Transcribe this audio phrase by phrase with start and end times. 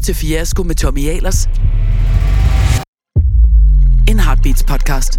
[0.00, 1.46] til Fiasko med Tommy Ahlers.
[4.10, 5.18] En Heartbeats podcast.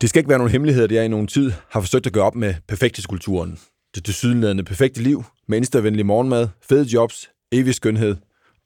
[0.00, 2.24] Det skal ikke være nogen hemmelighed, at jeg i nogen tid har forsøgt at gøre
[2.24, 3.58] op med perfekthedskulturen.
[3.94, 8.16] Det tilsyneladende perfekte liv med instavenlig morgenmad, fede jobs, evig skønhed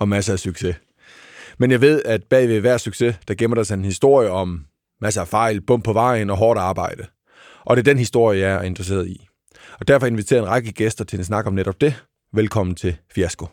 [0.01, 0.77] og masser af succes.
[1.59, 4.65] Men jeg ved, at bag ved hver succes, der gemmer der sig en historie om
[5.01, 7.07] masser af fejl, bump på vejen og hårdt arbejde.
[7.65, 9.29] Og det er den historie, jeg er interesseret i.
[9.81, 11.95] Og derfor inviterer jeg en række gæster til en snak om netop det.
[12.33, 13.47] Velkommen til Fiasko.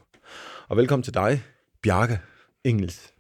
[0.70, 1.44] Og velkommen til dig,
[1.84, 2.20] Bjarke
[2.64, 3.14] Engels.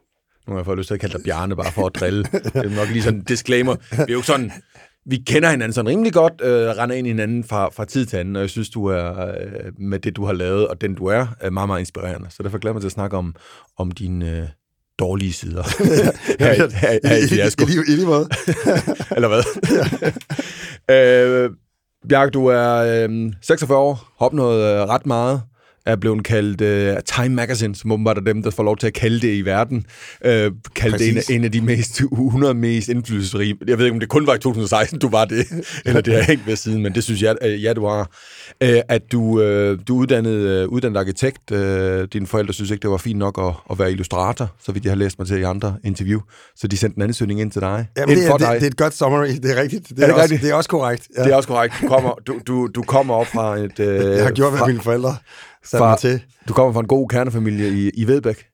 [0.47, 2.23] Nu har jeg fået lyst til at kalde dig Bjarne, bare for at drille.
[2.23, 3.75] Det er nok lige sådan en disclaimer.
[3.91, 4.51] Vi er jo sådan,
[5.05, 8.17] vi kender hinanden sådan rimelig godt, øh, render ind i hinanden fra, fra tid til
[8.17, 11.05] anden, og jeg synes, du er øh, med det, du har lavet, og den du
[11.05, 12.27] er, er meget, meget inspirerende.
[12.29, 13.35] Så derfor glæder jeg mig til at snakke om,
[13.77, 14.47] om dine øh,
[14.99, 15.63] dårlige sider
[16.39, 17.65] her, her, her, her i Fiasko.
[17.65, 18.29] I, i, i lige måde.
[19.15, 19.43] Eller hvad?
[20.95, 21.49] øh,
[22.09, 25.41] Bjarke, du er øh, 46 år, har opnået øh, ret meget,
[25.85, 28.93] er blevet kaldt øh, Time Magazine, som åbenbart er dem, der får lov til at
[28.93, 29.85] kalde det i verden.
[30.25, 33.57] Øh, kaldt det en, en af de mest 100 mest indflydelsesrige.
[33.67, 35.45] Jeg ved ikke, om det kun var i 2016, du var det,
[35.85, 38.09] eller det har hængt ved siden, men det synes jeg, øh, ja, du har.
[38.61, 41.51] Øh, at du, øh, du uddannet, øh, uddannet arkitekt.
[41.51, 44.85] Øh, dine forældre synes ikke, det var fint nok at, at være illustrator, så vidt
[44.85, 46.19] jeg har læst mig til i andre interview.
[46.55, 47.87] Så de sendte en ansøgning ind til dig.
[47.97, 49.89] Jamen, ind det, er, det, det, er et godt summary, det er rigtigt.
[49.89, 50.41] Det er, Er det også, rigtigt?
[50.41, 51.07] Det er også korrekt.
[51.17, 51.23] Ja.
[51.23, 51.73] Det er også korrekt.
[51.81, 53.79] Du kommer, du, du, du kommer op fra et...
[53.79, 55.15] Øh, jeg har gjort, hvad fra, mine forældre
[55.71, 58.45] fra- til Du kommer fra en god kernefamilie i, i Vedbæk,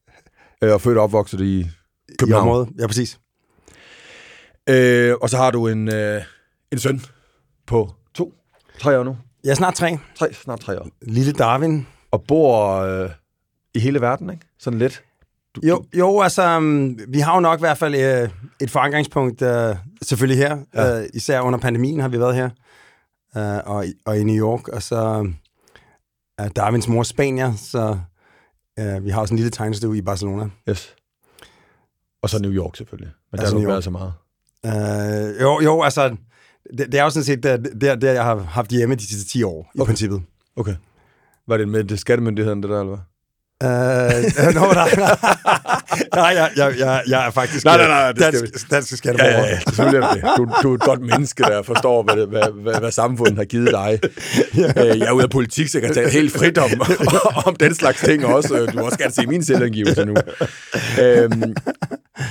[0.64, 2.48] øh, og født og opvokset i i København.
[2.48, 2.70] området.
[2.80, 3.20] Ja, præcis.
[4.70, 6.22] Øh, og så har du en, øh,
[6.72, 7.02] en søn
[7.68, 8.34] på to,
[8.80, 9.18] tre år nu.
[9.46, 9.98] Er snart tre.
[10.16, 10.88] Tre, snart tre år.
[11.02, 11.88] Lille Darwin.
[12.12, 13.10] Og bor øh,
[13.74, 14.46] i hele verden, ikke?
[14.60, 15.04] Sådan lidt.
[15.56, 18.30] Du, Jo, jo altså, um, vi har jo nok i hvert fald øh,
[18.62, 20.58] et forankringspunkt, øh, selvfølgelig her.
[20.76, 20.84] Ja.
[20.88, 21.00] Ja.
[21.02, 22.50] Øh, især under pandemien har vi været her.
[23.38, 24.68] Øh, og, i- og i New York.
[24.68, 25.32] Og så
[26.38, 28.00] er Darwins mor Spanier, så
[28.80, 30.50] øh, vi har også en lille tegnestue i Barcelona.
[30.70, 30.96] Yes.
[32.24, 33.12] Og så New York selvfølgelig.
[33.32, 34.14] Men der Altså har du været så meget.
[34.66, 36.10] Øh, jo, jo, altså,
[36.78, 39.30] det, det er jo sådan set der, der, der, jeg har haft hjemme de sidste
[39.30, 39.88] 10 år, i Okay.
[39.90, 40.22] princippet.
[40.56, 40.76] Okay.
[41.48, 43.04] Var det med det skattemyndigheden, det der, eller hvad?
[43.64, 43.68] Øh,
[44.56, 45.16] no, nej, nej,
[46.16, 49.32] nej jeg, jeg, jeg, jeg er faktisk Nej, nej, nej, det skal dansk, dansk skatteborger.
[49.32, 50.24] Ja, ja, ja, selvfølgelig er det.
[50.38, 53.46] Du, du er et godt menneske, der forstår, hvad, det, hvad, hvad, hvad samfundet har
[53.46, 54.00] givet dig.
[54.04, 56.70] Øh, Jeg er ude af politik, så jeg kan tale helt frit om,
[57.48, 58.72] om den slags ting også.
[58.74, 60.14] Du også gerne se min selvangivelse nu.
[61.02, 61.54] Øhm,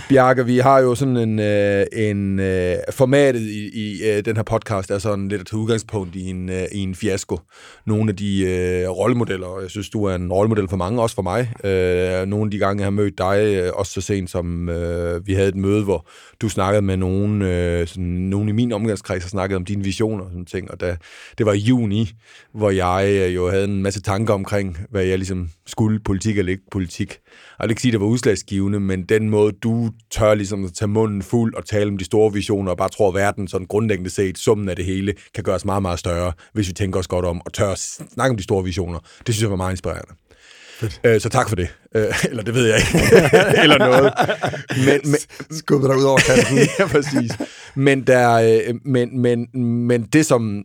[0.08, 4.42] Bjarke, vi har jo sådan en, øh, en øh, formatet i, i øh, den her
[4.42, 7.41] podcast er sådan lidt at tage udgangspunkt i en, øh, i en fiasko.
[7.86, 11.16] Nogle af de øh, rollemodeller, og jeg synes, du er en rollemodel for mange, også
[11.20, 11.53] for mig.
[11.64, 15.26] Øh, nogle af de gange, jeg har mødt dig, øh, også så sent som øh,
[15.26, 16.06] vi havde et møde, hvor
[16.41, 20.25] du snakkede med nogen, øh, sådan, nogen i min omgangskreds, og snakkede om dine visioner
[20.25, 20.70] og sådan ting.
[20.70, 20.97] Og da,
[21.38, 22.12] det var i juni,
[22.54, 26.53] hvor jeg øh, jo havde en masse tanker omkring, hvad jeg ligesom skulle, politik eller
[26.53, 27.19] ikke politik.
[27.59, 30.72] Jeg vil ikke sige, at det var udslagsgivende, men den måde, du tør ligesom at
[30.72, 33.66] tage munden fuld og tale om de store visioner, og bare tror, at verden sådan
[33.66, 37.09] grundlæggende set, summen af det hele, kan gøres meget, meget større, hvis vi tænker os
[37.09, 37.78] godt om, og tør at
[38.14, 38.98] snakke om de store visioner.
[39.26, 40.14] Det synes jeg var meget inspirerende.
[41.04, 41.68] Øh, så tak for det.
[41.94, 43.16] Øh, eller det ved jeg ikke.
[43.62, 44.12] eller noget.
[44.86, 46.58] Men, men, Skubbet dig ud over kanten.
[46.78, 47.32] ja, præcis.
[47.74, 49.46] Men, der, øh, men, men,
[49.86, 50.64] men det, som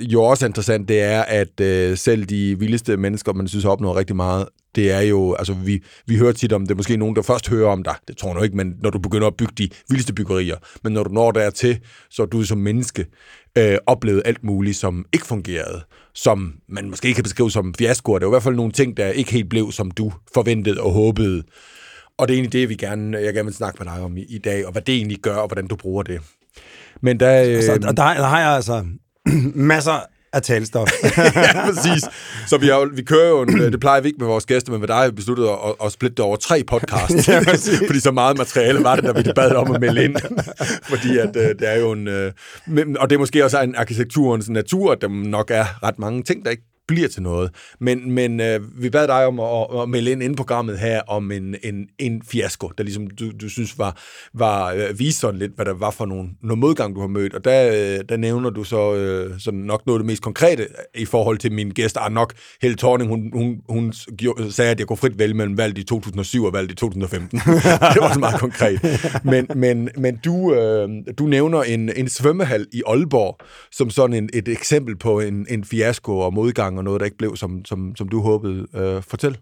[0.00, 3.70] jo også er interessant, det er, at øh, selv de vildeste mennesker, man synes har
[3.70, 6.96] opnået rigtig meget, det er jo, altså vi, vi hører tit om, det er måske
[6.96, 9.26] nogen, der først hører om dig, det tror jeg nu ikke, men når du begynder
[9.26, 11.80] at bygge de vildeste byggerier, men når du når dertil,
[12.10, 13.06] så er du som menneske
[13.58, 15.80] øh, oplevet alt muligt, som ikke fungerede,
[16.14, 18.18] som man måske ikke kan beskrive som fiaskoer.
[18.18, 20.92] Det var i hvert fald nogle ting, der ikke helt blev, som du forventede og
[20.92, 21.42] håbede.
[22.18, 24.24] Og det er egentlig det, vi gerne, jeg gerne vil snakke med dig om i,
[24.28, 26.20] i dag, og hvad det egentlig gør, og hvordan du bruger det.
[27.00, 28.84] Men der, øh, Så, og der, der har jeg altså
[29.54, 30.00] masser
[30.32, 30.88] af talestof.
[31.04, 32.04] ja, præcis.
[32.46, 34.72] Så vi, har, jo- vi kører jo, en, det plejer vi ikke med vores gæster,
[34.72, 37.28] men med dig har vi besluttet at, at splitte det over tre podcasts.
[37.32, 37.38] Ja,
[37.86, 40.16] fordi så meget materiale var det, da vi bad om at melde ind.
[40.92, 42.08] fordi at, øh, det er jo en...
[42.08, 42.32] Øh,
[42.98, 46.44] og det er måske også en arkitekturens natur, at der nok er ret mange ting,
[46.44, 47.50] der ikke bliver til noget.
[47.80, 51.32] Men, men øh, vi bad dig om at, at melde ind inden programmet her om
[51.32, 54.00] en, en, en fiasko, der ligesom du, du synes var,
[54.34, 57.34] var øh, viste sådan lidt, hvad der var for nogle, nogle modgang, du har mødt.
[57.34, 60.62] Og der, øh, der nævner du så øh, sådan nok noget af det mest konkrete
[60.62, 64.70] øh, i forhold til min gæst, er nok Helle Thorning, hun, hun, hun gjorde, sagde,
[64.70, 67.38] at jeg kunne frit vælge mellem valget i 2007 og valget i 2015.
[67.94, 68.80] det var så meget konkret.
[69.24, 70.88] Men, men, men du, øh,
[71.18, 73.38] du nævner en, en svømmehal i Aalborg,
[73.72, 77.18] som sådan en, et eksempel på en, en fiasko og modgang og noget, der ikke
[77.18, 78.66] blev, som, som, som du håbede.
[78.74, 79.38] Øh, fortæl.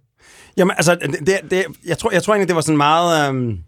[0.56, 3.58] Jamen, altså, det, det, jeg, tror, jeg tror egentlig, det var sådan meget øhm,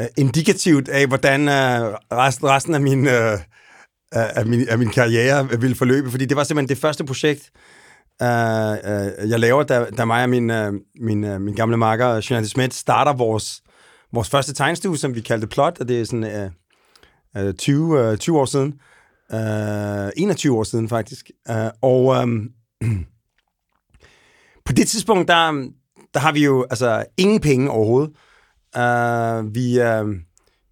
[0.00, 3.38] øh, indikativt af, hvordan øh, resten, resten af min, øh,
[4.12, 7.50] af, min, af min karriere ville forløbe, fordi det var simpelthen det første projekt,
[8.20, 12.06] Uh, uh, jeg laver, da, da mig og min, uh, min, uh, min gamle makker,
[12.30, 13.62] Jeanette Schmidt, starter vores,
[14.12, 16.52] vores første tegnstue, som vi kaldte Plot, og det er sådan
[17.36, 18.74] uh, uh, 20, uh, 20 år siden
[19.34, 21.30] øh, 21 år siden, faktisk.
[21.50, 22.28] Øh, og øh,
[24.66, 25.70] på det tidspunkt, der,
[26.14, 28.10] der har vi jo altså ingen penge overhovedet.
[28.76, 30.06] Øh, vi, øh,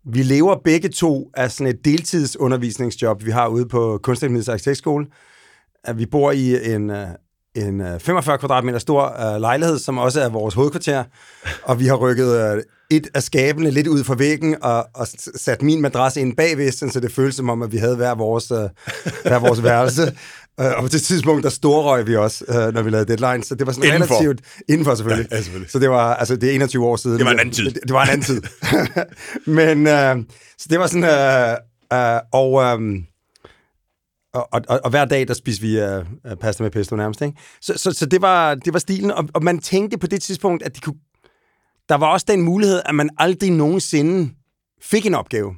[0.05, 5.07] vi lever begge to af sådan et deltidsundervisningsjob, vi har ude på Kunstakademiets Arkitektskole.
[5.89, 7.09] Øh, vi bor i en, øh,
[7.55, 11.05] en øh, 45 kvadratmeter stor lejlighed, som også er vores hovedkvarter,
[11.62, 15.07] og vi har rykket et af skabene lidt ud fra væggen og, og
[15.37, 18.51] sat min madras ind bagved, så det føltes som om, at vi havde hver vores,
[18.51, 18.59] uh,
[19.23, 20.03] hver vores værelse.
[20.61, 23.55] Uh, og på det tidspunkt, der storrøg vi også, uh, når vi lavede deadline, så
[23.55, 24.15] det var sådan indenfor.
[24.15, 24.41] relativt...
[24.69, 25.29] Indenfor selvfølgelig.
[25.31, 25.71] Ja, ja, selvfølgelig.
[25.71, 27.19] Så det var, altså, det er 21 år siden.
[27.19, 27.65] Det var en anden tid.
[27.65, 28.43] Det, det var en anden tid.
[29.59, 30.25] Men, uh,
[30.59, 31.05] så det var sådan...
[31.05, 33.05] Uh, uh, og, um,
[34.35, 36.05] og, og, og hver dag, der spiste vi uh,
[36.41, 37.39] pasta med pesto nærmest, ikke?
[37.61, 40.63] Så, så, så det, var, det var stilen, og, og man tænkte på det tidspunkt,
[40.63, 40.97] at de kunne,
[41.91, 44.35] der var også den mulighed, at man aldrig nogensinde
[44.83, 45.55] fik en opgave.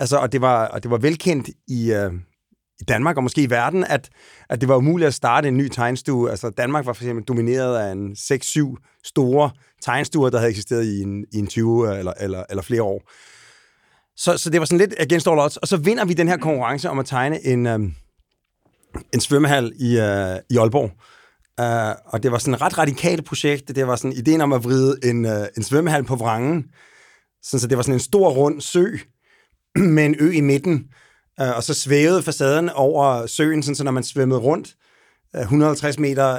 [0.00, 2.12] Altså, og det var, og det var velkendt i, øh,
[2.80, 4.10] i Danmark, og måske i verden, at,
[4.48, 6.30] at det var umuligt at starte en ny tegnstue.
[6.30, 9.50] Altså, Danmark var for eksempel domineret af en 6-7 store
[9.82, 13.02] tegnstuer, der havde eksisteret i en, i en 20 øh, eller, eller, eller flere år.
[14.16, 15.56] Så, så det var sådan lidt against all odds.
[15.56, 17.80] Og så vinder vi den her konkurrence om at tegne en, øh,
[19.14, 20.90] en svømmehal i, øh, i Aalborg.
[21.60, 23.76] Uh, og det var sådan et ret radikalt projekt.
[23.76, 26.64] Det var sådan ideen om at vride en, uh, en svømmehal på vrangen.
[27.42, 28.86] Sådan, så det var sådan en stor rund sø
[29.96, 30.84] med en ø i midten.
[31.42, 34.74] Uh, og så svævede facaden over søen, sådan, så når man svømmede rundt,
[35.34, 36.38] 150 meter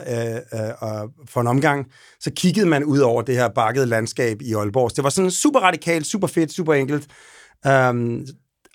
[0.54, 1.86] uh, uh, for en omgang,
[2.20, 4.92] så kiggede man ud over det her bakkede landskab i Aalborg.
[4.92, 7.08] Så det var sådan super radikalt, super fedt, super enkelt.
[7.70, 8.26] Um,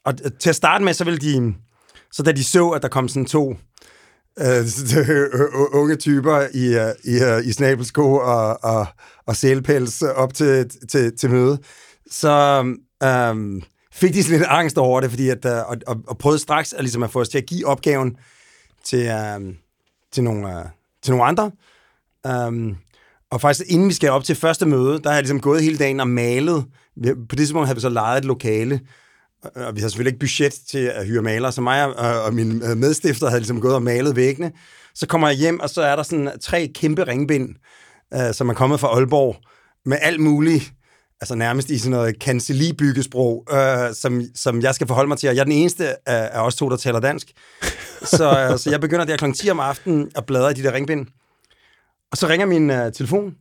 [0.04, 1.54] og til at starte med, så ville de,
[2.12, 3.56] så da de så, at der kom sådan to
[4.40, 8.86] uh, unge typer i, uh, i, uh, i snabelsko og, og,
[9.26, 11.58] og sælpels op til, til, til møde,
[12.10, 12.60] så
[13.04, 13.62] um,
[13.92, 16.72] fik de sådan lidt angst over det, fordi at, uh, og, og, og prøvede straks
[16.72, 18.16] at, ligesom at få os til at give opgaven
[18.84, 19.54] til, uh,
[20.12, 20.64] til, nogle, uh,
[21.02, 21.50] til nogle andre.
[22.48, 22.76] Um,
[23.30, 25.78] og faktisk inden vi skal op til første møde, der har jeg ligesom gået hele
[25.78, 26.64] dagen og malet.
[27.02, 28.80] På det tidspunkt havde vi så lejet et lokale,
[29.54, 32.62] og vi havde selvfølgelig ikke budget til at hyre malere, så mig og, og min
[32.76, 34.52] medstifter havde ligesom gået og malet væggene.
[34.94, 37.48] Så kommer jeg hjem, og så er der sådan tre kæmpe ringbind,
[38.14, 39.36] øh, som er kommet fra Aalborg,
[39.84, 40.72] med alt muligt,
[41.20, 45.34] altså nærmest i sådan noget kancelibyggesprog, øh, som, som jeg skal forholde mig til, og
[45.34, 47.32] jeg er den eneste af, os to, der taler dansk.
[48.16, 49.32] så, øh, så jeg begynder der kl.
[49.32, 51.06] 10 om aftenen at bladre i de der ringbind.
[52.10, 53.34] Og så ringer min øh, telefon,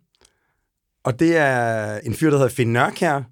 [1.05, 3.23] og det er en fyr, der hedder Finn Nørkær,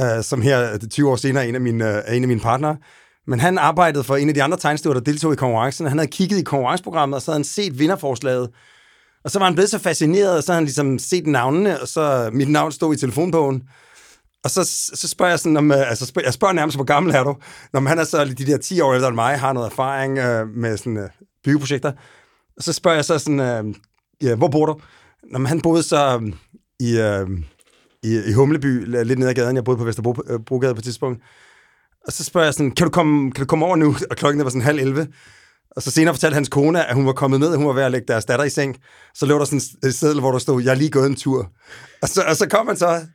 [0.00, 2.40] øh, som her øh, 20 år senere er en af mine, øh, en af mine
[2.40, 2.76] partnere.
[3.26, 5.86] Men han arbejdede for en af de andre tegnstuer, der deltog i konkurrencen.
[5.86, 8.50] Han havde kigget i konkurrenceprogrammet, og så havde han set vinderforslaget.
[9.24, 11.88] Og så var han blevet så fascineret, og så havde han ligesom set navnene, og
[11.88, 13.62] så mit navn stod i telefonbogen.
[14.44, 14.64] Og så,
[14.94, 17.36] så spørger jeg sådan, om, øh, altså spørger, jeg spørger nærmest, hvor gammel er du?
[17.72, 20.48] Når han er så de der 10 år ældre end mig, har noget erfaring øh,
[20.48, 21.08] med sådan øh,
[21.44, 21.92] byggeprojekter.
[22.56, 23.74] Og så spørger jeg så sådan, øh,
[24.22, 24.80] ja, hvor bor du?
[25.32, 26.32] Når han boede så øh,
[26.80, 27.28] i, Øh,
[28.02, 29.56] i, i Humleby, lidt ned ad gaden.
[29.56, 31.22] Jeg boede på Vesterbrogade øh, på et tidspunkt.
[32.06, 33.96] Og så spørger jeg sådan, kan du komme, kan du komme over nu?
[34.10, 35.06] Og klokken var sådan halv 11.
[35.76, 37.82] Og så senere fortalte hans kone, at hun var kommet ned, og hun var ved
[37.82, 38.76] at lægge deres datter i seng.
[39.14, 41.50] Så lå der sådan et seddel, hvor der stod, jeg er lige gået en tur.
[42.02, 43.06] Og så, og så kom han så,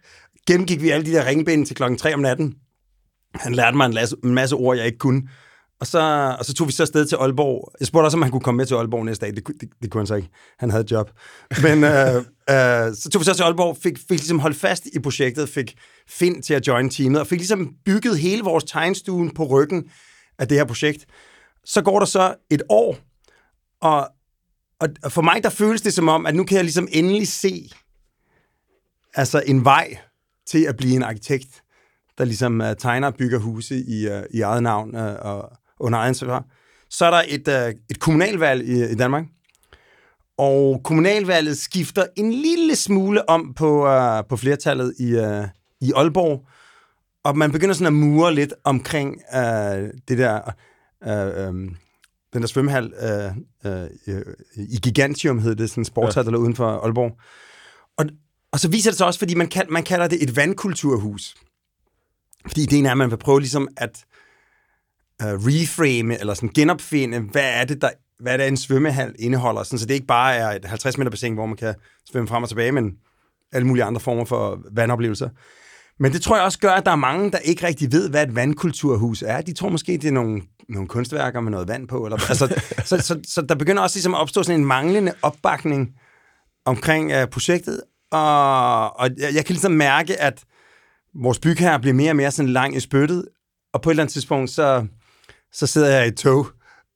[0.48, 2.56] gennemgik vi alle de der ringbind til klokken 3 om natten.
[3.36, 5.22] Han lærte mig en, masse, en masse ord, jeg ikke kunne.
[5.84, 7.72] Og så, og så tog vi så afsted til Aalborg.
[7.80, 9.36] Jeg spurgte også, om han kunne komme med til Aalborg næste dag.
[9.36, 10.30] Det, det, det kunne han så ikke.
[10.60, 11.12] Han havde et job.
[11.62, 12.16] Men øh,
[12.54, 15.76] øh, så tog vi så til Aalborg, fik, fik ligesom holdt fast i projektet, fik
[16.08, 19.84] Finn til at join teamet, og fik ligesom bygget hele vores tegnstuen på ryggen
[20.40, 21.06] af det her projekt.
[21.66, 22.98] Så går der så et år,
[23.82, 24.10] og,
[24.80, 27.70] og for mig der føles det som om, at nu kan jeg ligesom endelig se
[29.14, 29.98] altså en vej
[30.48, 31.64] til at blive en arkitekt,
[32.18, 36.00] der ligesom uh, tegner og bygger huse i, uh, i eget navn uh, og under
[36.00, 36.46] egen ansvar.
[36.90, 39.26] Så er der et, uh, et kommunalvalg i, i Danmark,
[40.38, 45.46] og kommunalvalget skifter en lille smule om på, uh, på flertallet i, uh,
[45.82, 46.48] i Aalborg,
[47.24, 50.42] og man begynder sådan at mure lidt omkring uh, det der...
[51.08, 51.76] Uh, um,
[52.34, 52.94] den der svømmehal
[53.66, 53.88] uh, uh,
[54.56, 56.32] i Gigantium hed det, sådan en sportshal, ja.
[56.32, 57.18] der uden for Aalborg.
[57.98, 58.06] Og,
[58.52, 61.36] og så viser det sig også, fordi man, kald, man kalder det et vandkulturhus.
[62.48, 64.06] Fordi ideen er, at man vil prøve ligesom at
[65.24, 67.90] Øh, reframe, eller sådan genopfinde, hvad er det, der
[68.20, 71.12] hvad er det, en svømmehal indeholder, sådan, så det ikke bare er et 50 meter
[71.12, 71.76] bassin, hvor man kan
[72.12, 72.94] svømme frem og tilbage, men
[73.52, 75.30] alle mulige andre former for vandoplevelser.
[76.00, 78.28] Men det tror jeg også gør, at der er mange, der ikke rigtig ved, hvad
[78.28, 79.42] et vandkulturhus er.
[79.42, 82.06] De tror måske, det er nogle nogle kunstværker med noget vand på.
[82.06, 85.96] Eller, altså, så, så, så der begynder også ligesom at opstå sådan en manglende opbakning
[86.66, 90.44] omkring uh, projektet, og, og jeg, jeg kan ligesom mærke, at
[91.16, 93.26] vores bygherre bliver mere og mere sådan lang i spyttet,
[93.74, 94.86] og på et eller andet tidspunkt, så,
[95.54, 96.48] så sidder jeg i et tog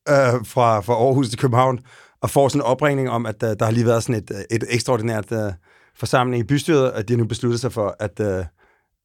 [0.09, 1.79] øh, fra, fra Aarhus til København,
[2.21, 4.41] og får sådan en opringning om, at øh, der har lige været sådan et, øh,
[4.51, 5.53] et ekstraordinært øh,
[5.95, 8.45] forsamling i bystyret, at de nu besluttet sig for at, øh,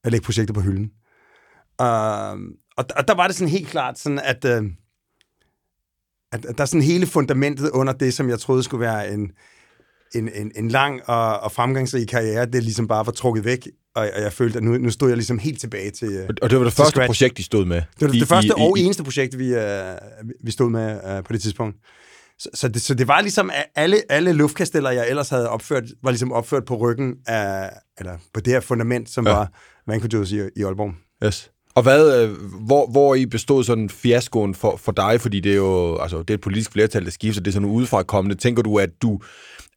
[0.03, 0.91] at lægge projektet på hylden.
[1.81, 2.37] Øh,
[2.77, 4.63] og, og der var det sådan helt klart sådan, at, øh,
[6.31, 9.31] at, at der er sådan hele fundamentet under det, som jeg troede skulle være en,
[10.15, 14.09] en, en, en lang og, og fremgangsrig karriere, det ligesom bare var trukket væk, og,
[14.15, 16.63] og jeg følte, at nu, nu stod jeg ligesom helt tilbage til Og det var
[16.63, 17.07] det første scratch.
[17.07, 17.75] projekt, de stod med?
[17.75, 19.59] Det var det, I- det første i- og i- eneste projekt, vi, uh,
[20.43, 21.77] vi stod med uh, på det tidspunkt.
[22.39, 25.83] Så, så, det, så det var ligesom, at alle, alle luftkasteller, jeg ellers havde opført,
[26.03, 27.69] var ligesom opført på ryggen af,
[27.99, 29.31] eller på det her fundament, som Ja.
[29.31, 29.37] ja.
[29.37, 29.51] var
[29.87, 30.93] Vancouver i, i Aalborg.
[31.25, 31.49] Yes.
[31.75, 32.31] Og hvad, øh,
[32.65, 35.21] hvor, hvor I bestod sådan fiaskoen for, for dig?
[35.21, 37.41] Fordi det er jo altså, det er et politisk flertal, der skifter.
[37.41, 38.35] Det er sådan udefra kommende.
[38.35, 39.19] Tænker du, at du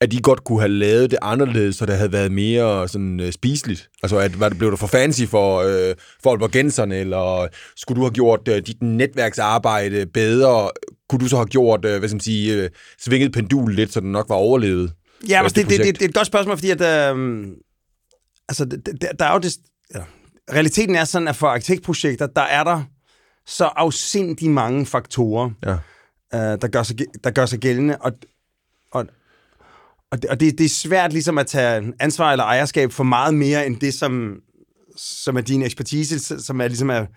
[0.01, 3.33] at I godt kunne have lavet det anderledes, så det havde været mere sådan øh,
[3.33, 3.91] spiseligt?
[4.03, 8.13] Altså, at, det, blev det for fancy for, øh, for Aalborgenserne, eller skulle du have
[8.13, 10.71] gjort øh, dit netværksarbejde bedre?
[11.09, 14.01] Kunne du så have gjort, øh, hvad skal man sige, øh, svinget pendul lidt, så
[14.01, 14.93] den nok var overlevet?
[15.29, 15.99] Ja, øh, men det, det, det, projekt?
[15.99, 17.47] det, er et godt spørgsmål, fordi at, øh,
[18.49, 19.57] altså, det, det, der er jo det,
[19.95, 20.01] ja,
[20.53, 22.83] realiteten er sådan, at for arkitektprojekter, der er der
[23.47, 25.73] så afsindig mange faktorer, Ja.
[26.35, 28.13] øh, der, gør sig, der gør sig gældende, og,
[30.11, 33.35] og, det, og det, det er svært ligesom at tage ansvar eller ejerskab for meget
[33.35, 34.37] mere end det, som,
[34.97, 37.09] som er din ekspertise, som er ligesom at,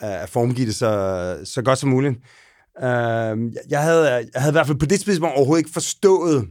[0.00, 2.14] at formgive det så, så godt som muligt.
[2.78, 2.84] Uh,
[3.70, 6.48] jeg, havde, jeg havde i hvert fald på det tidspunkt overhovedet ikke forstået,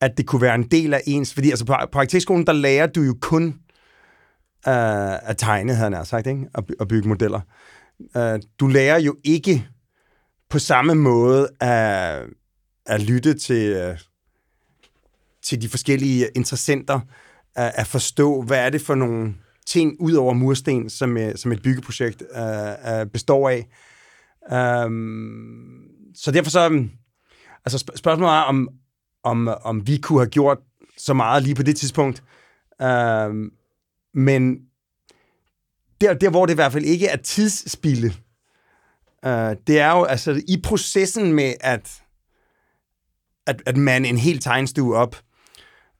[0.00, 1.34] at det kunne være en del af ens...
[1.34, 3.46] Fordi altså på, på arkitektskolen, der lærer du jo kun
[4.66, 6.46] uh, at tegne, havde han sagt, ikke?
[6.54, 7.40] Og, og bygge modeller.
[8.14, 9.68] Uh, du lærer jo ikke
[10.50, 12.22] på samme måde at,
[12.86, 13.98] at lytte til, Uh,
[15.44, 17.00] til de forskellige interessenter,
[17.54, 19.34] at, at forstå, hvad er det for nogle
[19.66, 23.66] ting ud over mursten, som, øh, som et byggeprojekt øh, øh, består af.
[24.86, 25.84] Um,
[26.14, 26.68] så derfor så...
[26.68, 26.90] Mm,
[27.64, 28.68] altså sp- spørgsmålet er, om,
[29.22, 30.58] om, om vi kunne have gjort
[30.98, 32.22] så meget lige på det tidspunkt.
[32.82, 33.52] Um,
[34.14, 34.56] men
[36.00, 38.06] der, der, hvor det i hvert fald ikke er tidsspilde,
[39.26, 42.02] uh, det er jo altså i processen med at,
[43.46, 45.16] at, at man en hel tegnstue op.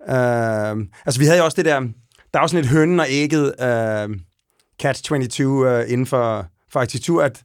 [0.09, 1.81] Uh, altså vi havde jo også det der,
[2.33, 4.17] der er jo sådan et hønnen og ægget uh,
[4.83, 7.43] catch-22 uh, inden for, for arkitektur, at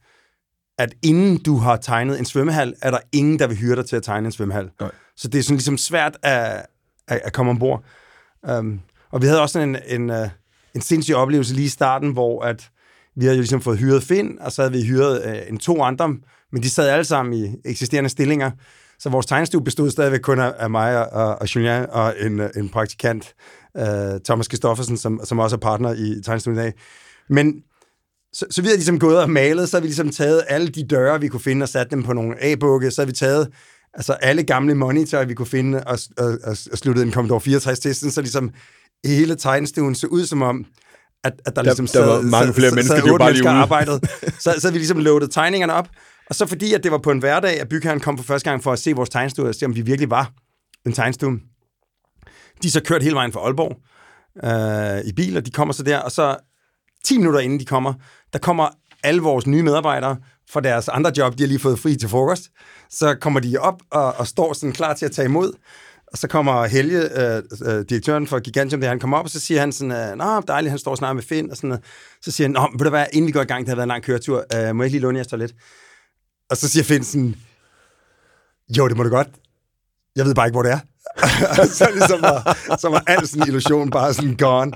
[0.79, 3.95] at inden du har tegnet en svømmehal, er der ingen, der vil hyre dig til
[3.95, 4.69] at tegne en svømmehal.
[4.79, 4.91] Nej.
[5.17, 6.65] Så det er sådan ligesom svært at,
[7.07, 7.83] at, at komme ombord.
[8.49, 8.79] Um,
[9.11, 10.29] og vi havde også sådan en, en, uh,
[10.75, 12.69] en sindssyg oplevelse lige i starten, hvor at
[13.15, 15.83] vi havde jo ligesom fået hyret Finn, og så havde vi hyret uh, en to
[15.83, 16.09] andre,
[16.51, 18.51] men de sad alle sammen i eksisterende stillinger.
[18.99, 22.69] Så vores tegnestue bestod stadigvæk kun af mig og, og Julien og en, øh, en
[22.69, 23.33] praktikant,
[23.79, 23.85] uh,
[24.25, 26.73] Thomas Kristoffersen, som, som også er partner i tegnestuen i dag.
[27.29, 27.53] Men
[28.33, 30.87] så, så vi havde ligesom gået og malet, så havde vi ligesom taget alle de
[30.87, 33.47] døre, vi kunne finde, og sat dem på nogle A-bukke, så havde vi taget
[33.93, 37.79] altså alle gamle monitorer, vi kunne finde, og, og, og, og sluttet en Commodore 64
[37.79, 38.49] til, så ligesom
[39.05, 40.65] hele tegnestuen så ud som om,
[41.23, 43.49] at, at der, Der- ligesom der var mange flere mennesker, de var bare lige ude.
[43.51, 44.09] arbejdet.
[44.39, 45.87] Så, så havde vi ligesom loadet tegningerne op,
[46.29, 48.63] og så fordi, at det var på en hverdag, at bygherren kom for første gang
[48.63, 50.31] for at se vores tegnestue, og se, om vi virkelig var
[50.85, 51.39] en tegnestue.
[52.63, 53.77] De så kørt hele vejen fra Aalborg
[54.43, 56.37] øh, i bil, og de kommer så der, og så
[57.05, 57.93] 10 minutter inden de kommer,
[58.33, 58.69] der kommer
[59.03, 60.17] alle vores nye medarbejdere
[60.49, 62.49] fra deres andre job, de har lige fået fri til frokost.
[62.89, 65.53] Så kommer de op og, og står sådan klar til at tage imod.
[66.11, 69.39] Og så kommer Helge, øh, øh, direktøren for Gigantium, der han kommer op, og så
[69.39, 71.83] siger han sådan, øh, Nå, dejligt, han står snart med Finn, og sådan noget.
[72.21, 73.85] Så siger han, Nå, ved du hvad, inden vi går i gang, det har været
[73.85, 75.53] en lang køretur, øh, må jeg ikke lige låne jeres toilet?
[76.49, 77.35] Og så siger Finn sådan,
[78.77, 79.27] jo, det må du godt.
[80.15, 80.79] Jeg ved bare ikke, hvor det er.
[81.79, 84.71] så ligesom var, så var al sådan en illusion bare sådan gone.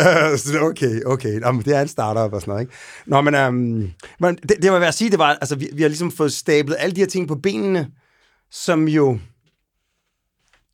[0.00, 1.40] Uh, så okay, okay.
[1.40, 2.74] Jamen, det er en startup og sådan noget, ikke?
[3.06, 5.82] Nå, men, um, men det, det var værd at sige, det var, altså, vi, vi
[5.82, 7.90] har ligesom fået stablet alle de her ting på benene,
[8.50, 9.18] som jo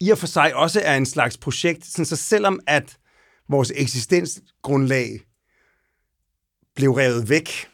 [0.00, 2.96] i og for sig også er en slags projekt, sådan, så selvom at
[3.48, 5.20] vores eksistensgrundlag
[6.74, 7.68] blev revet væk,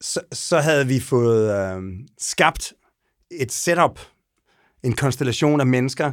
[0.00, 1.82] så, så havde vi fået øh,
[2.18, 2.72] skabt
[3.30, 4.00] et setup,
[4.82, 6.12] en konstellation af mennesker,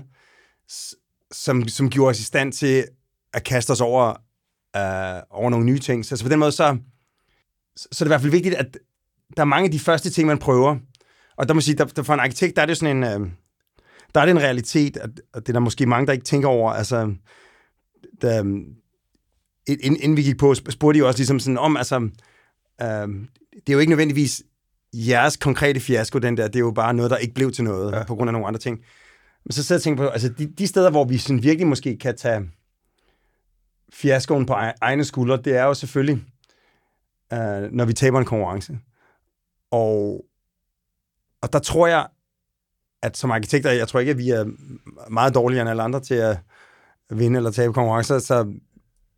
[1.31, 2.85] som, som gjorde os i stand til
[3.33, 4.09] at kaste os over,
[4.75, 6.05] øh, over nogle nye ting.
[6.05, 6.77] Så, så på den måde, så,
[7.75, 8.77] så er det i hvert fald vigtigt, at
[9.37, 10.77] der er mange af de første ting, man prøver.
[11.37, 13.03] Og der må sige, der, der for en arkitekt, der er det sådan en...
[13.03, 13.29] Øh,
[14.15, 16.47] der er det en realitet, at, og det er der måske mange, der ikke tænker
[16.47, 16.71] over.
[16.71, 17.15] Altså,
[18.21, 18.45] der, øh,
[19.67, 22.09] inden, inden vi gik på, spurgte de jo også ligesom sådan om, altså,
[22.81, 23.07] øh,
[23.55, 24.43] det er jo ikke nødvendigvis
[24.93, 27.91] jeres konkrete fiasko, den der, det er jo bare noget, der ikke blev til noget,
[27.91, 28.03] ja.
[28.03, 28.79] på grund af nogle andre ting.
[29.45, 31.67] Men så sidder jeg og tænker på, altså de, de steder, hvor vi sådan virkelig
[31.67, 32.49] måske kan tage
[33.93, 36.23] fiaskoen på egne skuldre, det er jo selvfølgelig,
[37.33, 38.77] øh, når vi taber en konkurrence.
[39.71, 40.25] Og,
[41.41, 42.07] og der tror jeg,
[43.01, 44.45] at som arkitekter, jeg tror ikke, at vi er
[45.09, 46.37] meget dårligere end alle andre til at
[47.09, 48.53] vinde eller tabe konkurrencer, så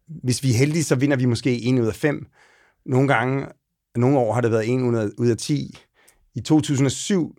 [0.08, 2.28] hvis vi er heldige, så vinder vi måske en ud af fem.
[2.86, 3.48] Nogle gange,
[3.98, 5.78] nogle år har det været en ud af 10.
[6.36, 7.36] I 2007,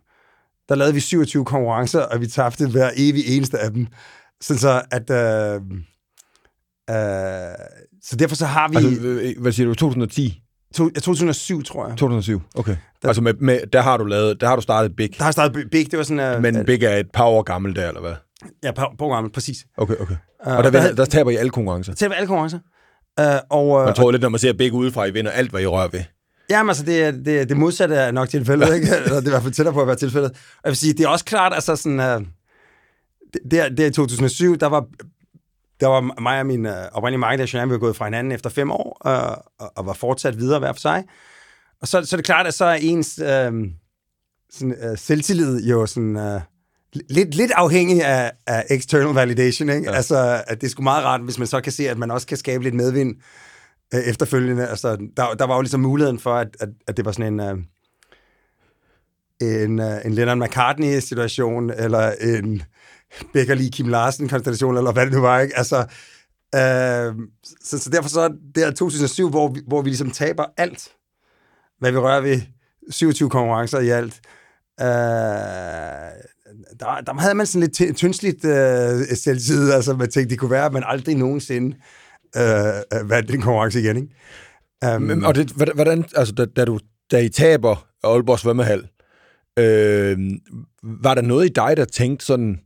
[0.68, 3.86] der lavede vi 27 konkurrencer, og vi tabte hver evig eneste af dem.
[4.40, 5.10] Sådan så, at...
[5.10, 5.54] Øh,
[6.90, 7.54] øh,
[8.02, 8.76] så derfor så har vi...
[8.76, 10.42] Altså, hvad siger du, 2010?
[10.74, 11.96] To, 2007, tror jeg.
[11.96, 12.76] 2007, okay.
[13.02, 15.18] Der, altså, med, med, der har du lavet, der har du startet Big.
[15.18, 16.36] Der har startet Big, det var sådan...
[16.36, 18.14] Uh, Men Big er et par år gammel der, eller hvad?
[18.64, 19.66] Ja, par, par år gammel, præcis.
[19.76, 20.16] Okay, okay.
[20.46, 21.94] Uh, og der, der, der taber I alle konkurrencer?
[21.94, 22.58] Taber alle konkurrencer.
[23.20, 25.60] Uh, og, uh, Man tror lidt, når man ser Big udefra, I vinder alt, hvad
[25.60, 26.02] I rører ved.
[26.50, 28.86] Jamen altså, det, det, det modsatte er nok tilfældet, ikke?
[29.04, 30.30] Eller det er i hvert fald tættere på at være tilfældet.
[30.30, 32.00] Og jeg vil sige, det er også klart, altså sådan...
[32.00, 32.26] Uh,
[33.50, 34.86] der, der i 2007, der var
[35.80, 38.70] der var mig og min uh, oprindelige markedsdirektion, vi var gået fra hinanden efter fem
[38.70, 41.04] år, uh, og, og var fortsat videre hver for sig.
[41.80, 43.26] Og så, så er det klart, at så er ens uh,
[44.50, 46.40] sådan, uh, selvtillid jo sådan, uh,
[47.10, 49.68] lidt, lidt afhængig af, af external validation.
[49.68, 49.90] Ikke?
[49.90, 49.96] Ja.
[49.96, 52.26] Altså, at det er sgu meget rart, hvis man så kan se, at man også
[52.26, 53.16] kan skabe lidt medvind
[53.94, 54.68] Øh, efterfølgende.
[54.68, 57.50] Altså, der, der var jo ligesom muligheden for, at, at, at det var sådan en...
[57.50, 57.58] Uh,
[59.40, 62.62] en, uh, en Lennon McCartney-situation, eller en
[63.32, 65.56] Becker Lee Kim Larsen-konstellation, eller hvad det nu var, ikke?
[65.58, 65.76] Altså,
[66.54, 67.14] øh,
[67.62, 70.92] så, så derfor så er det 2007, hvor vi, hvor vi ligesom taber alt,
[71.78, 72.40] hvad vi rører ved
[72.90, 74.20] 27 konkurrencer i alt.
[74.80, 74.86] Øh,
[76.80, 80.66] der, der havde man sådan lidt tyndsligt øh, selvtid, altså man tænkte, det kunne være,
[80.66, 81.76] at man aldrig nogensinde
[82.36, 84.96] Øh, øh, vandt en konkurrence igen, ikke?
[84.96, 86.78] Um, Men, og det, hvordan, altså da, da, du,
[87.10, 88.88] da I taber Aalborg Svømmehal,
[89.58, 90.18] øh,
[90.82, 92.60] var der noget i dig, der tænkte sådan,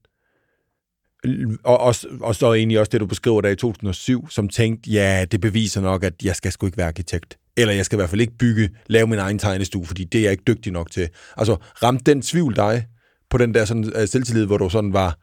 [1.65, 5.25] og, og, og så egentlig også det, du beskriver der i 2007, som tænkte, ja,
[5.31, 7.39] det beviser nok, at jeg skal sgu ikke være arkitekt.
[7.57, 10.23] Eller jeg skal i hvert fald ikke bygge, lave min egen tegnestue, fordi det er
[10.23, 11.09] jeg ikke dygtig nok til.
[11.37, 12.87] Altså, ramte den tvivl dig
[13.31, 15.19] på den der sådan, uh, selvtillid, hvor du sådan var,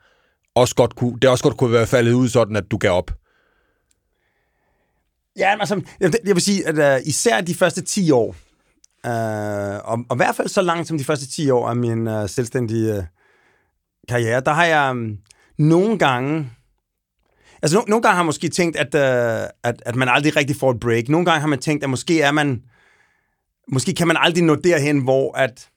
[0.55, 3.11] også godt kunne, det også godt kunne være faldet ud sådan, at du gav op?
[5.37, 8.35] Ja, altså, jeg, jeg vil sige, at uh, især de første 10 år,
[9.07, 12.07] uh, og, og i hvert fald så langt som de første 10 år af min
[12.07, 13.03] uh, selvstændige uh,
[14.09, 14.91] karriere, der har jeg...
[14.91, 15.17] Um,
[15.57, 16.51] nogle gange...
[17.61, 20.55] Altså, no, nogle gange har jeg måske tænkt, at, uh, at, at man aldrig rigtig
[20.55, 21.09] får et break.
[21.09, 22.63] Nogle gange har man tænkt, at måske er man...
[23.71, 25.69] Måske kan man aldrig nå derhen, hvor, at,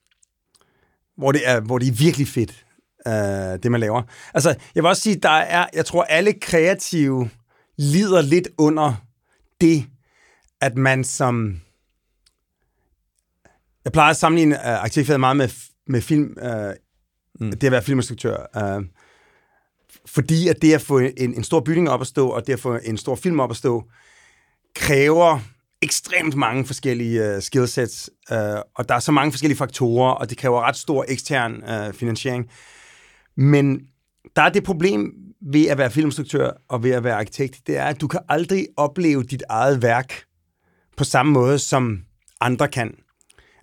[1.17, 2.65] hvor, det, er, hvor det er virkelig fedt,
[3.05, 4.01] uh, det man laver.
[4.33, 5.65] Altså, jeg vil også sige, der er...
[5.73, 7.29] Jeg tror, alle kreative
[7.77, 9.10] lider lidt under
[9.61, 9.85] det,
[10.61, 11.61] at man som...
[13.85, 15.49] Jeg plejer at sammenligne uh, aktiviteten meget med,
[15.87, 16.71] med film, uh,
[17.39, 17.51] mm.
[17.51, 18.37] det at være filminstruktør.
[18.77, 18.85] Uh,
[20.05, 22.59] fordi at det at få en, en stor bygning op at stå, og det at
[22.59, 23.83] få en stor film op at stå,
[24.75, 25.39] kræver
[25.81, 28.37] ekstremt mange forskellige uh, skillsets, uh,
[28.75, 32.49] og der er så mange forskellige faktorer, og det kræver ret stor ekstern uh, finansiering.
[33.37, 33.81] Men
[34.35, 37.85] der er det problem ved at være filminstruktør og ved at være arkitekt, det er,
[37.85, 40.23] at du kan aldrig opleve dit eget værk
[40.97, 41.99] på samme måde, som
[42.41, 42.95] andre kan.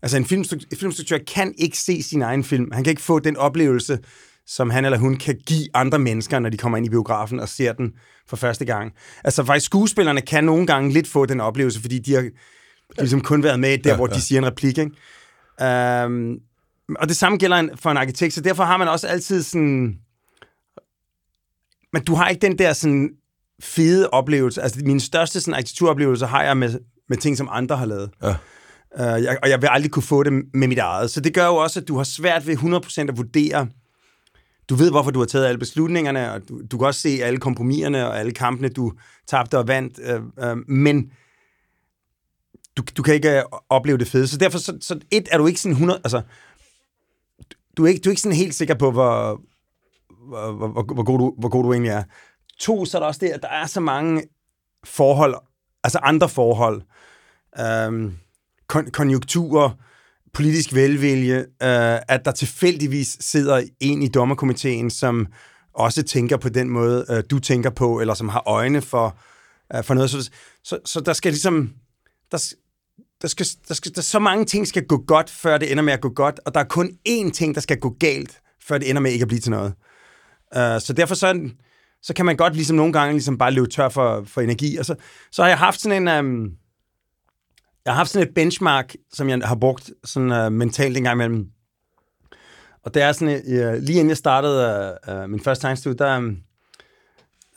[0.02, 2.72] Altså en filminstruktør kan ikke se sin egen film.
[2.72, 3.98] Han kan ikke få den oplevelse,
[4.46, 7.48] som han eller hun kan give andre mennesker, når de kommer ind i biografen og
[7.48, 7.92] ser den
[8.28, 8.92] for første gang.
[9.24, 12.30] Altså faktisk skuespillerne kan nogle gange lidt få den oplevelse, fordi de har de
[12.98, 14.14] ligesom kun været med der, ja, hvor ja.
[14.14, 14.78] de siger en replik.
[14.78, 16.04] Ikke?
[16.04, 16.38] Um,
[16.96, 19.98] og det samme gælder for en arkitekt, så derfor har man også altid sådan...
[21.92, 23.10] Men du har ikke den der sådan
[23.62, 24.62] fede oplevelse.
[24.62, 28.10] Altså min største sådan arkitekturoplevelse har jeg med, med ting, som andre har lavet.
[28.22, 28.34] Ja.
[28.94, 31.10] Uh, jeg, og jeg vil aldrig kunne få det med mit eget.
[31.10, 33.68] Så det gør jo også, at du har svært ved 100% at vurdere,
[34.68, 37.38] du ved, hvorfor du har taget alle beslutningerne, og du, du kan også se alle
[37.38, 38.92] kompromiserne og alle kampene, du
[39.26, 41.10] tabte og vandt, øh, øh, men
[42.76, 44.28] du, du kan ikke øh, opleve det fede.
[44.28, 46.22] Så derfor, så, så et, er du ikke sådan 100, altså,
[47.76, 49.40] du er ikke, du er ikke sådan helt sikker på, hvor,
[50.28, 52.02] hvor, hvor, hvor, god du, hvor god du egentlig er.
[52.58, 54.22] To, så er der også det, at der er så mange
[54.84, 55.34] forhold,
[55.84, 56.82] altså andre forhold,
[57.58, 58.12] øh,
[58.72, 59.70] kon- konjunkturer,
[60.32, 65.26] politisk velvilje, øh, at der tilfældigvis sidder en i dommerkomiteen, som
[65.74, 69.18] også tænker på den måde, øh, du tænker på, eller som har øjne for,
[69.76, 70.10] øh, for noget.
[70.10, 70.30] Så,
[70.64, 71.72] så, så der skal ligesom...
[72.32, 72.54] Der,
[73.22, 75.92] der skal, der skal, der, så mange ting skal gå godt, før det ender med
[75.92, 78.90] at gå godt, og der er kun én ting, der skal gå galt, før det
[78.90, 79.74] ender med ikke at blive til noget.
[80.56, 81.50] Uh, så derfor så,
[82.02, 84.84] så kan man godt ligesom nogle gange ligesom bare løbe tør for, for energi, og
[84.84, 84.94] så,
[85.32, 86.24] så har jeg haft sådan en...
[86.24, 86.52] Um,
[87.84, 91.16] jeg har haft sådan et benchmark, som jeg har brugt sådan uh, mentalt en gang
[91.16, 91.46] imellem.
[92.84, 96.18] Og det er sådan, uh, lige inden jeg startede uh, min første tegnestue, der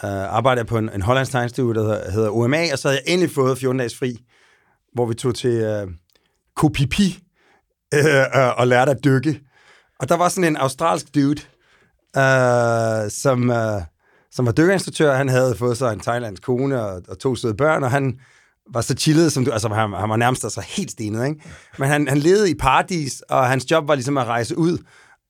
[0.03, 3.01] uh, arbejdede jeg på en, en hollandsk tegnestue, der hedder, hedder OMA, og så havde
[3.05, 4.17] jeg endelig fået 14 dages fri,
[4.93, 5.91] hvor vi tog til uh,
[6.55, 7.23] Kopipi
[7.95, 9.41] uh, uh, og lærte at dykke.
[9.99, 11.41] Og der var sådan en australsk dude,
[12.17, 13.81] øh, som, øh,
[14.31, 15.15] som var dykkerinstruktør.
[15.15, 18.19] Han havde fået sig en thailandsk kone og, og to søde børn, og han
[18.73, 21.41] var så chillet, som du, altså han, han var nærmest altså helt stenet, ikke?
[21.77, 24.77] Men han, han levede i paradis, og hans job var ligesom at rejse ud,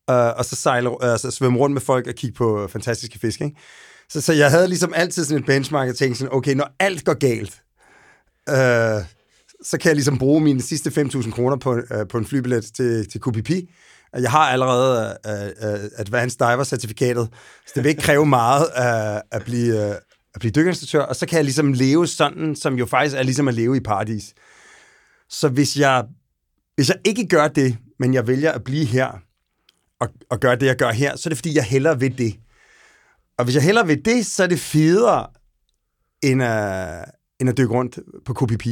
[0.09, 3.41] øh, og så sejle, uh, så svømme rundt med folk og kigge på fantastiske fisk,
[3.41, 3.57] ikke?
[4.09, 7.05] Så, så jeg havde ligesom altid sådan et benchmark, og tænkte sådan, okay, når alt
[7.05, 7.61] går galt,
[8.49, 9.05] øh,
[9.63, 13.09] så kan jeg ligesom bruge mine sidste 5.000 kroner på, øh, på en flybillet til,
[13.09, 13.49] til KPP,
[14.13, 17.29] jeg har allerede uh, uh, Advanced Diver-certifikatet,
[17.65, 19.95] så det vil ikke kræve meget uh, at blive, uh,
[20.33, 23.47] at blive dykkerinstruktør, og så kan jeg ligesom leve sådan, som jo faktisk er ligesom
[23.47, 24.33] at leve i paradis.
[25.29, 26.05] Så hvis jeg,
[26.75, 29.21] hvis jeg ikke gør det, men jeg vælger at blive her,
[29.99, 32.35] og, og gøre det, jeg gør her, så er det, fordi jeg hellere vil det.
[33.37, 35.27] Og hvis jeg hellere vil det, så er det federe,
[36.23, 37.05] end at,
[37.39, 38.65] end at dykke rundt på KPP.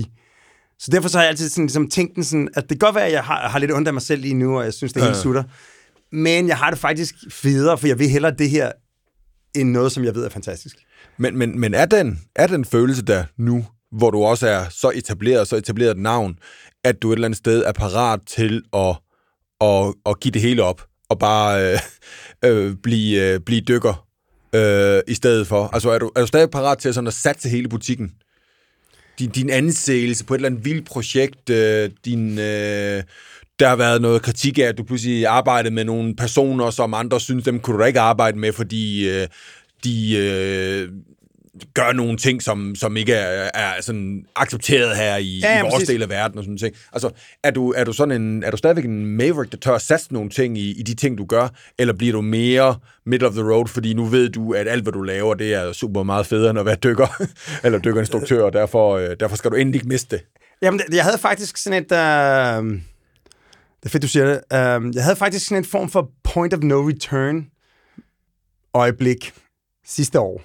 [0.79, 2.95] Så derfor så har jeg altid sådan, ligesom tænkt den sådan, at det kan godt
[2.95, 4.93] være, at jeg har, har lidt ondt af mig selv lige nu, og jeg synes,
[4.93, 5.21] det er helt ja.
[5.21, 5.43] sutter.
[6.11, 8.71] Men jeg har det faktisk federe, for jeg vil hellere det her,
[9.55, 10.75] end noget, som jeg ved er fantastisk.
[11.17, 14.91] Men, men, men er, den, er den følelse der nu, hvor du også er så
[14.95, 16.39] etableret, så etableret et navn,
[16.83, 18.95] at du et eller andet sted er parat til at,
[19.61, 21.79] at, at give det hele op, og bare øh,
[22.45, 24.07] øh, blive, øh, blive dykker
[24.55, 25.69] øh, i stedet for?
[25.73, 28.11] Altså er du, er du stadig parat til sådan at satse hele butikken?
[29.19, 32.39] Din, din anseelse på et eller andet vildt projekt, øh, din...
[32.39, 33.03] Øh,
[33.59, 37.19] der har været noget kritik af, at du pludselig arbejdede med nogle personer, som andre
[37.19, 39.27] synes, dem kunne du ikke arbejde med, fordi øh,
[39.83, 40.89] de øh,
[41.73, 45.61] gør nogle ting, som, som ikke er, er sådan accepteret her i, ja, ja, i
[45.61, 46.75] vores del af verden og sådan ting.
[46.93, 47.09] Altså,
[47.43, 50.13] er du, er du sådan en, er du stadigvæk en maverick, der tør at satse
[50.13, 51.47] nogle ting i, i de ting, du gør,
[51.79, 54.93] eller bliver du mere middle of the road, fordi nu ved du, at alt, hvad
[54.93, 57.23] du laver, det er super meget federe end at være dykker,
[57.65, 60.25] eller dykkerinstruktør, og derfor, øh, derfor skal du endelig ikke miste det.
[60.61, 61.91] Jamen, jeg havde faktisk sådan et...
[61.91, 62.81] Øh...
[63.79, 64.35] Det er fedt, du siger det.
[64.35, 67.47] Uh, jeg havde faktisk sådan en form for point of no return
[68.73, 69.33] øjeblik
[69.85, 70.41] sidste år.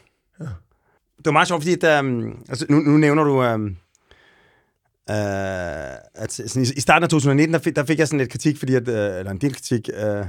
[1.25, 3.65] Det var meget sjovt, fordi at, um, altså, nu, nu nævner du, um,
[5.11, 5.17] uh,
[6.15, 8.59] at sådan, i, i starten af 2019, der fik, der fik jeg sådan lidt kritik,
[8.59, 10.27] fordi at, uh, eller en del kritik, uh,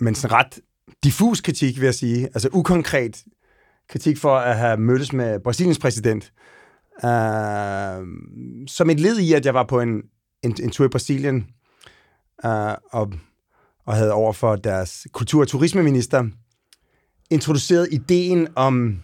[0.00, 0.58] men sådan ret
[1.04, 2.24] diffus kritik, vil jeg sige.
[2.24, 3.24] Altså ukonkret
[3.88, 6.32] kritik for at have mødtes med Brasiliens præsident.
[6.96, 8.06] Uh,
[8.66, 10.02] som et led i, at jeg var på en,
[10.42, 11.46] en, en tur i Brasilien,
[12.44, 13.12] uh, og,
[13.86, 16.24] og havde over for deres kultur- og turismeminister
[17.30, 19.02] introduceret ideen om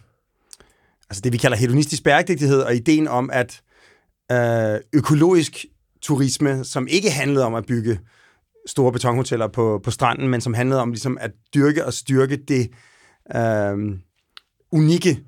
[1.09, 3.61] altså det, vi kalder hedonistisk bæredygtighed, og ideen om, at
[4.31, 5.65] øh, økologisk
[6.01, 7.99] turisme, som ikke handlede om at bygge
[8.67, 12.69] store betonhoteller på, på stranden, men som handlede om ligesom at dyrke og styrke det
[13.35, 13.99] øh,
[14.71, 15.19] unikke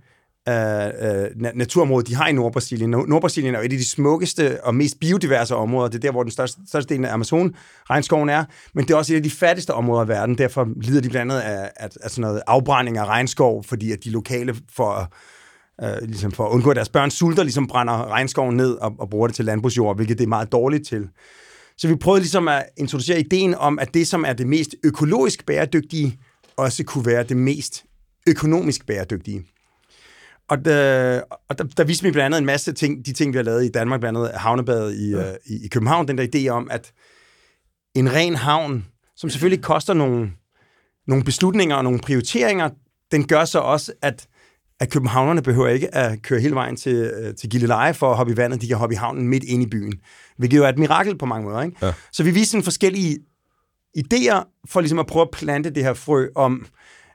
[0.49, 2.89] øh, øh naturområde, de har i Nordbrasilien.
[2.89, 5.89] Nordbrasilien er jo et af de smukkeste og mest biodiverse områder.
[5.89, 8.45] Det er der, hvor den største, største del af Amazon-regnskoven er.
[8.73, 10.37] Men det er også et af de fattigste områder i verden.
[10.37, 14.03] Derfor lider de blandt andet af, af, af sådan noget afbrænding af regnskov, fordi at
[14.03, 15.13] de lokale for
[15.83, 19.09] øh, ligesom for at undgå, at deres børn sulter, ligesom brænder regnskoven ned og, og
[19.09, 21.09] bruger det til landbrugsjord, hvilket det er meget dårligt til.
[21.77, 25.45] Så vi prøvede ligesom at introducere ideen om, at det, som er det mest økologisk
[25.45, 26.19] bæredygtige,
[26.57, 27.85] også kunne være det mest
[28.27, 29.45] økonomisk bæredygtige.
[30.49, 33.37] Og, der, og der, der viste vi blandt andet en masse ting, de ting, vi
[33.37, 35.29] har lavet i Danmark, blandt andet havnebadet i, ja.
[35.29, 36.91] uh, i, i København, den der idé om, at
[37.95, 40.31] en ren havn, som selvfølgelig koster nogle,
[41.07, 42.69] nogle beslutninger og nogle prioriteringer,
[43.11, 44.27] den gør så også, at,
[44.81, 48.33] at københavnerne behøver ikke at køre hele vejen til, uh, til Gilleleje for at hoppe
[48.33, 48.61] i vandet.
[48.61, 49.93] De kan hoppe i havnen midt ind i byen,
[50.37, 51.61] hvilket jo er et mirakel på mange måder.
[51.61, 51.85] Ikke?
[51.85, 51.93] Ja.
[52.11, 53.19] Så vi viste en forskellige
[53.97, 56.65] idéer for ligesom at prøve at plante det her frø om,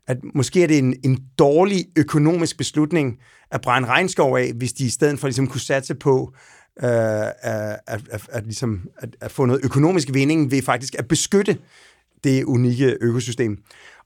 [0.07, 3.18] at måske er det en, en dårlig økonomisk beslutning
[3.50, 6.35] at brænde regnskov af, hvis de i stedet for ligesom kunne satse på
[6.83, 6.90] øh,
[7.26, 7.35] at,
[7.87, 11.59] at, at, at, ligesom, at, at få noget økonomisk vinding ved faktisk at beskytte
[12.24, 13.59] det unikke økosystem.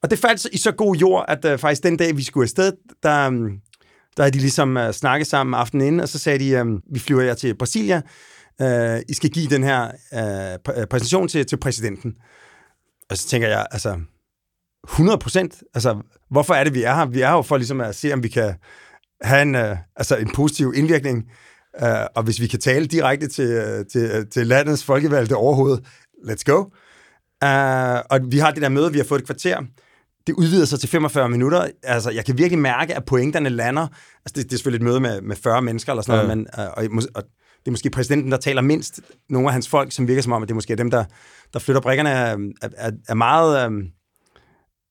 [0.02, 2.72] Og det faldt i så god jord, at øh, faktisk den dag, vi skulle afsted,
[3.02, 3.50] der, mm,
[4.16, 6.98] der havde de ligesom øh, snakket sammen aftenen inden, og så sagde de, øh, vi
[6.98, 8.02] flyver jer til Brasilia,
[8.62, 12.14] øh, I skal give den her uh, præsentation til, til præsidenten.
[13.10, 14.00] Og så tænker jeg, altså,
[14.84, 15.62] 100 procent.
[15.74, 17.06] Altså, hvorfor er det, vi er her?
[17.06, 18.54] Vi er jo for ligesom at se, om vi kan
[19.22, 21.30] have en, øh, altså en positiv indvirkning,
[21.82, 25.84] Øh, og hvis vi kan tale direkte til, øh, til, øh, til landets folkevalgte overhovedet,
[26.24, 26.58] let's go.
[27.44, 29.62] Uh, og vi har det der møde, vi har fået et kvarter,
[30.26, 31.66] det udvider sig til 45 minutter.
[31.82, 33.82] Altså, jeg kan virkelig mærke, at pointerne lander.
[33.82, 36.34] Altså, det, det er selvfølgelig et møde med, med 40 mennesker eller sådan ja.
[36.34, 37.22] noget, men, uh, og, og
[37.60, 39.00] det er måske præsidenten, der taler mindst.
[39.28, 41.04] Nogle af hans folk, som virker som om, at det er måske dem, der,
[41.52, 43.84] der flytter brikkerne, er, er, er, meget, øh,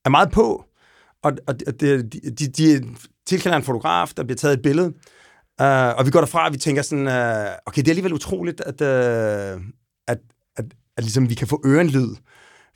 [0.06, 0.66] er meget på.
[1.24, 4.88] Og, og de, de, de tilkalder en fotograf, der bliver taget et billede,
[5.62, 8.62] uh, og vi går derfra, og vi tænker sådan, uh, okay, det er alligevel utroligt,
[8.62, 9.62] at, uh,
[10.08, 10.20] at,
[10.58, 10.66] at,
[10.98, 12.16] at ligesom vi kan få ørenlyd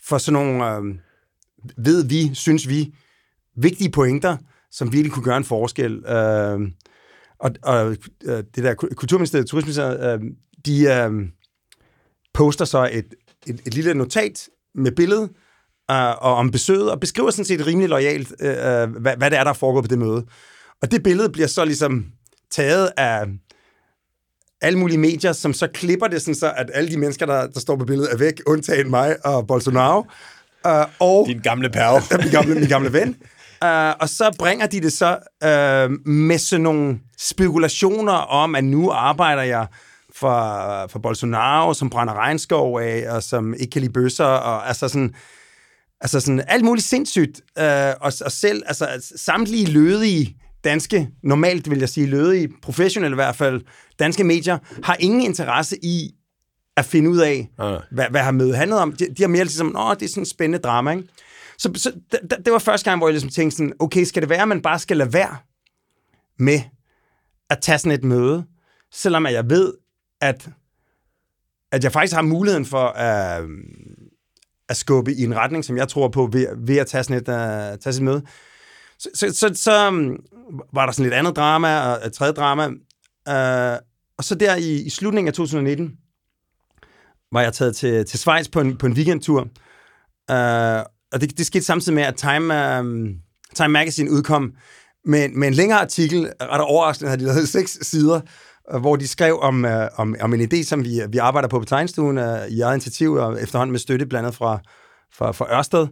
[0.07, 0.95] for sådan nogle, uh,
[1.77, 2.93] ved vi, synes vi,
[3.55, 4.37] vigtige pointer,
[4.71, 6.05] som virkelig kunne gøre en forskel.
[6.05, 6.59] Øh,
[7.39, 10.31] og, og øh, det der Kulturministeriet, Turisministeriet, øh,
[10.65, 11.29] de øh,
[12.33, 13.13] poster så et,
[13.47, 15.29] et, et lille notat med billede,
[15.91, 19.39] øh, og om besøget, og beskriver sådan set rimelig lojalt, øh, øh, hvad, hvad det
[19.39, 20.25] er, der foregår foregået på det møde.
[20.81, 22.05] Og det billede bliver så ligesom
[22.51, 23.25] taget af
[24.61, 27.59] alle mulige medier, som så klipper det sådan så, at alle de mennesker, der, der
[27.59, 30.05] står på billedet, er væk, undtagen mig og Bolsonaro.
[30.67, 32.19] Uh, og Din gamle perv.
[32.23, 33.09] min, gamle, min gamle ven.
[33.65, 38.91] Uh, og så bringer de det så uh, med sådan nogle spekulationer om, at nu
[38.91, 39.67] arbejder jeg
[40.15, 44.87] for, for Bolsonaro, som brænder regnskov af, og som ikke kan lide bøsser, og altså
[44.87, 45.13] sådan,
[46.01, 47.41] altså sådan alt muligt sindssygt.
[47.59, 47.65] Uh,
[48.01, 53.35] og, og selv altså, samtlige lødige danske, normalt vil jeg sige lødige, professionelle i hvert
[53.35, 53.61] fald,
[53.99, 56.11] danske medier, har ingen interesse i
[56.77, 57.77] at finde ud af, Ja.
[57.91, 58.93] hvad, hvad har mødet handlet om.
[58.93, 61.07] De, de har mere ligesom, åh, det er sådan en spændende drama, ikke?
[61.57, 64.29] Så, så det, det var første gang, hvor jeg ligesom tænkte sådan, okay, skal det
[64.29, 65.37] være, at man bare skal lade være
[66.39, 66.59] med
[67.49, 68.45] at tage sådan et møde,
[68.91, 69.73] selvom at jeg ved,
[70.21, 70.49] at,
[71.71, 73.43] at jeg faktisk har muligheden for at,
[74.69, 77.27] at skubbe i en retning, som jeg tror på, ved, ved at tage sådan et,
[77.29, 78.23] uh, tage sådan et møde.
[78.99, 80.17] Så, så, så, så um,
[80.73, 82.67] var der sådan lidt andet drama, og et tredje drama,
[83.29, 83.79] uh,
[84.17, 85.97] og så der i, i slutningen af 2019,
[87.33, 89.41] var jeg taget til, til Schweiz på en, på en weekendtur,
[90.31, 90.81] uh,
[91.13, 92.85] og det, det skete samtidig med, at Time, uh,
[93.55, 94.53] Time Magazine udkom
[95.05, 98.21] med, med en længere artikel, ret overraskende havde de lavet seks sider,
[98.73, 101.59] uh, hvor de skrev om, uh, om, om en idé, som vi, vi arbejder på
[101.59, 104.59] på tegnestuen uh, i eget initiativ, og efterhånden med støtte blandt andet fra,
[105.13, 105.87] fra, fra Ørsted,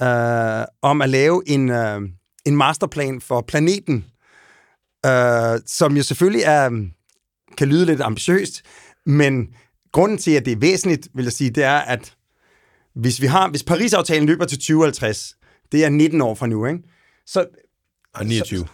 [0.00, 2.02] uh, om at lave en, uh,
[2.44, 4.04] en masterplan for planeten,
[5.06, 6.70] uh, som jo selvfølgelig er,
[7.58, 8.62] kan lyde lidt ambitiøst,
[9.06, 9.48] men
[9.92, 12.12] grunden til, at det er væsentligt, vil jeg sige, det er, at
[12.94, 15.34] hvis, vi har, hvis Paris-aftalen løber til 2050,
[15.72, 16.78] det er 19 år fra nu, ikke?
[17.26, 17.44] Så,
[18.14, 18.66] Og 29.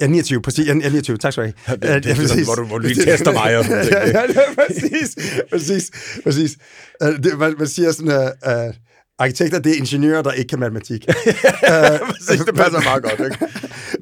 [0.00, 0.66] ja, 29, præcis.
[0.66, 1.76] Ja, 29, tak skal du have.
[1.94, 4.22] det- det er sådan, hvor du- hvor du lige tester mig og sådan ja, ja,
[4.22, 5.16] ja, præcis,
[5.50, 5.90] præcis,
[6.24, 6.56] præcis.
[7.04, 8.12] Uh, det, man, man siger sådan,
[8.46, 8.74] uh, uh,
[9.18, 11.06] arkitekter, det er ingeniører, der ikke kan matematik.
[12.10, 13.46] Præcis, det passer meget godt, ikke?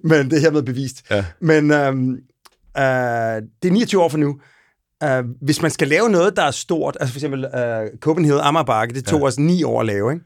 [0.04, 0.96] Men det er hermed bevist.
[1.10, 1.24] Ja.
[1.40, 2.10] Men øhm,
[2.78, 2.82] øh,
[3.62, 4.38] det er 29 år fra nu.
[5.04, 8.94] Uh, hvis man skal lave noget, der er stort, altså for eksempel uh, Copenhagen Amagerbakke,
[8.94, 9.26] det tog ja.
[9.26, 10.24] os ni år at lave, ikke?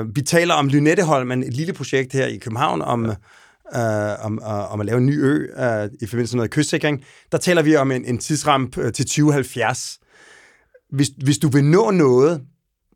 [0.00, 3.04] Uh, vi taler om Lynetteholmen, et lille projekt her i København, om,
[3.74, 4.14] ja.
[4.14, 7.04] uh, om, uh, om at lave en ny ø uh, i forbindelse med noget kystsikring.
[7.32, 9.98] Der taler vi om en, en tidsramp uh, til 2070.
[10.90, 12.42] Hvis, hvis du vil nå noget,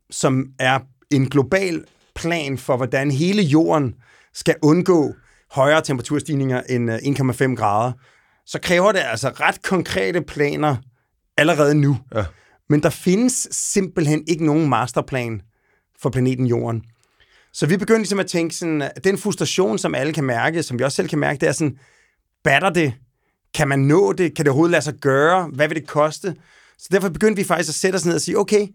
[0.09, 0.79] som er
[1.11, 1.83] en global
[2.15, 3.95] plan for, hvordan hele jorden
[4.33, 5.13] skal undgå
[5.51, 7.91] højere temperaturstigninger end øh, 1,5 grader,
[8.47, 10.75] så kræver det altså ret konkrete planer
[11.37, 11.97] allerede nu.
[12.15, 12.25] Ja.
[12.69, 15.41] Men der findes simpelthen ikke nogen masterplan
[16.01, 16.83] for planeten Jorden.
[17.53, 20.79] Så vi begyndte ligesom at tænke sådan, at den frustration, som alle kan mærke, som
[20.79, 21.77] vi også selv kan mærke, det er sådan,
[22.43, 22.93] batter det?
[23.53, 24.35] Kan man nå det?
[24.35, 25.49] Kan det overhovedet lade sig gøre?
[25.53, 26.35] Hvad vil det koste?
[26.77, 28.67] Så derfor begyndte vi faktisk at sætte os ned og sige, okay,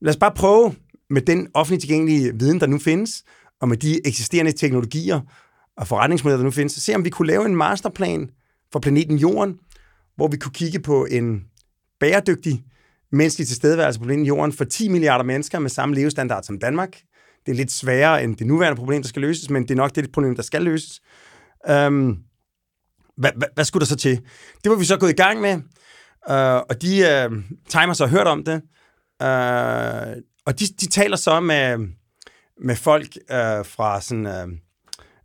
[0.00, 0.74] lad os bare prøve
[1.10, 3.24] med den offentligt tilgængelige viden, der nu findes,
[3.60, 5.20] og med de eksisterende teknologier
[5.76, 8.30] og forretningsmodeller, der nu findes, se om vi kunne lave en masterplan
[8.72, 9.58] for planeten Jorden,
[10.16, 11.44] hvor vi kunne kigge på en
[12.00, 12.64] bæredygtig
[13.12, 16.96] menneskelig tilstedeværelse på planeten Jorden for 10 milliarder mennesker med samme levestandard som Danmark.
[17.46, 19.94] Det er lidt sværere end det nuværende problem, der skal løses, men det er nok
[19.94, 21.00] det problem, der skal løses.
[21.68, 22.16] Øhm,
[23.16, 24.20] hvad, hvad, hvad skulle der så til?
[24.64, 25.54] Det var vi så gået i gang med,
[26.30, 28.62] øh, og de øh, timer så har hørt om det,
[29.22, 31.78] øh, og de, de taler så med,
[32.64, 34.26] med folk øh, fra sådan...
[34.26, 34.48] Øh,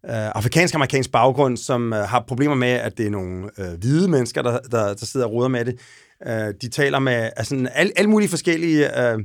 [0.10, 4.41] øh, afrikansk-amerikansk baggrund, som øh, har problemer med, at det er nogle øh, hvide mennesker,
[4.41, 5.80] der, der, der sidder og ruder med det.
[6.28, 9.20] Øh, de taler med altså, alle, alle mulige forskellige, øh,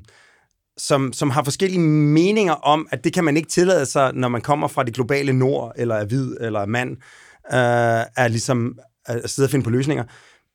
[0.77, 4.41] som, som har forskellige meninger om, at det kan man ikke tillade sig, når man
[4.41, 6.91] kommer fra det globale nord, eller er hvid, eller er mand,
[7.53, 10.05] øh, er ligesom at sidde og finde på løsninger.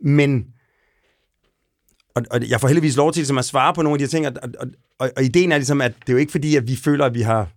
[0.03, 0.45] Men
[2.15, 4.09] og, og jeg får heldigvis lov til ligesom, at svare på nogle af de her
[4.09, 4.67] ting, og, og,
[4.99, 7.13] og, og ideen er ligesom, at det er jo ikke fordi, at vi føler, at
[7.13, 7.47] vi har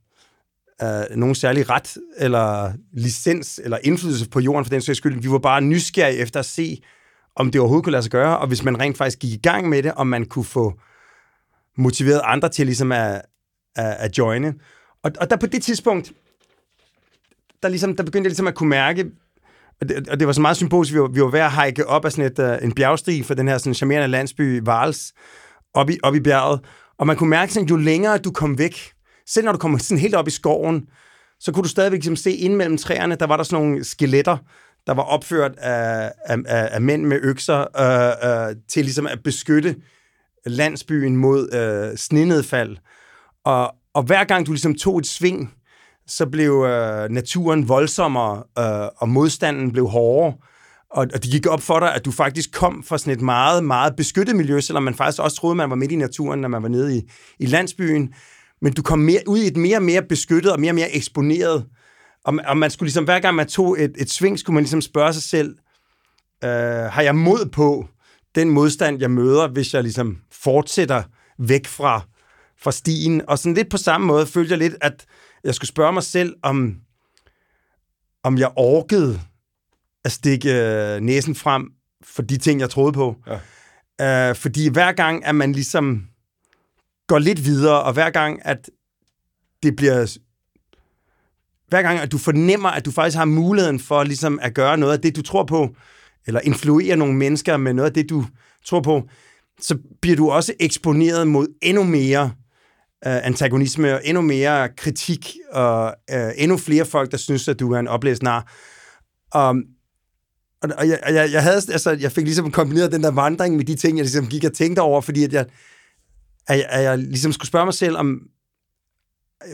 [0.82, 5.22] øh, nogen særlig ret, eller licens, eller indflydelse på jorden for den sags skyld.
[5.22, 6.82] Vi var bare nysgerrige efter at se,
[7.36, 9.68] om det overhovedet kunne lade sig gøre, og hvis man rent faktisk gik i gang
[9.68, 10.80] med det, om man kunne få
[11.76, 13.22] motiveret andre til ligesom at,
[13.76, 14.54] at, at joine.
[15.02, 16.12] Og, og der på det tidspunkt,
[17.62, 19.04] der, ligesom, der begyndte jeg ligesom at kunne mærke,
[19.80, 21.86] Og det, og det var så meget symbolisk, vi var, vi var ved at hike
[21.86, 25.12] op af sådan et, uh, en bjergstig for den her sådan charmerende landsby Vals,
[25.74, 26.60] op i, op i bjerget.
[26.98, 28.92] Og man kunne mærke, sådan, jo længere du kom væk,
[29.28, 30.86] selv når du kom sådan helt op i skoven,
[31.40, 34.36] så kunne du stadigvæk ligesom se ind mellem træerne, der var der sådan nogle skeletter,
[34.86, 39.22] der var opført af, af, af, af mænd med økser øh, øh, til ligesom at
[39.24, 39.76] beskytte
[40.46, 42.76] landsbyen mod øh, snenedfald.
[43.44, 45.54] Og, og hver gang du ligesom tog et sving,
[46.06, 50.34] så blev øh, naturen voldsommere, øh, og modstanden blev hårdere.
[50.90, 53.64] Og, og det gik op for dig, at du faktisk kom fra sådan et meget,
[53.64, 56.62] meget beskyttet miljø, selvom man faktisk også troede, man var midt i naturen, når man
[56.62, 57.02] var nede i,
[57.38, 58.14] i landsbyen.
[58.62, 60.96] Men du kom mere, ud i et mere og mere beskyttet og mere og mere
[60.96, 61.66] eksponeret.
[62.24, 64.80] Og, og man skulle ligesom, hver gang man tog et, et sving, skulle man ligesom
[64.80, 65.56] spørge sig selv,
[66.44, 66.50] øh,
[66.90, 67.88] har jeg mod på
[68.34, 71.02] den modstand, jeg møder, hvis jeg ligesom fortsætter
[71.38, 72.00] væk fra,
[72.60, 73.22] fra stien?
[73.28, 75.06] Og sådan lidt på samme måde følte jeg lidt, at
[75.44, 76.76] jeg skulle spørge mig selv, om,
[78.22, 79.20] om jeg orkede
[80.04, 81.70] at stikke øh, næsen frem
[82.04, 83.16] for de ting, jeg troede på.
[83.98, 84.30] Ja.
[84.30, 86.06] Øh, fordi hver gang, at man ligesom
[87.08, 88.70] går lidt videre, og hver gang, at
[89.62, 90.18] det bliver...
[91.68, 94.92] Hver gang, at du fornemmer, at du faktisk har muligheden for ligesom at gøre noget
[94.92, 95.68] af det, du tror på,
[96.26, 98.24] eller influere nogle mennesker med noget af det, du
[98.64, 99.02] tror på,
[99.60, 102.24] så bliver du også eksponeret mod endnu mere
[103.06, 107.72] øh, antagonisme, og endnu mere kritik, og øh, endnu flere folk, der synes, at du
[107.72, 108.52] er en oplæsnar.
[109.32, 109.64] Og, Um,
[110.62, 113.64] og, og jeg, jeg, jeg, havde, altså, jeg fik ligesom kombineret den der vandring med
[113.64, 115.46] de ting, jeg ligesom gik og tænkte over, fordi at jeg,
[116.48, 118.20] at, at jeg ligesom skulle spørge mig selv om,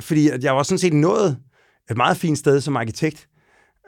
[0.00, 1.38] fordi at jeg var sådan set nået
[1.90, 3.28] et meget fint sted som arkitekt,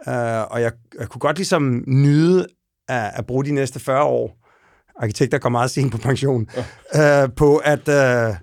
[0.06, 0.12] uh,
[0.52, 2.46] og jeg, jeg kunne godt ligesom nyde
[2.88, 4.38] at, at bruge de næste 40 år,
[5.02, 6.48] arkitekter går meget sent på pension,
[6.94, 7.24] ja.
[7.24, 8.36] uh, på at, uh,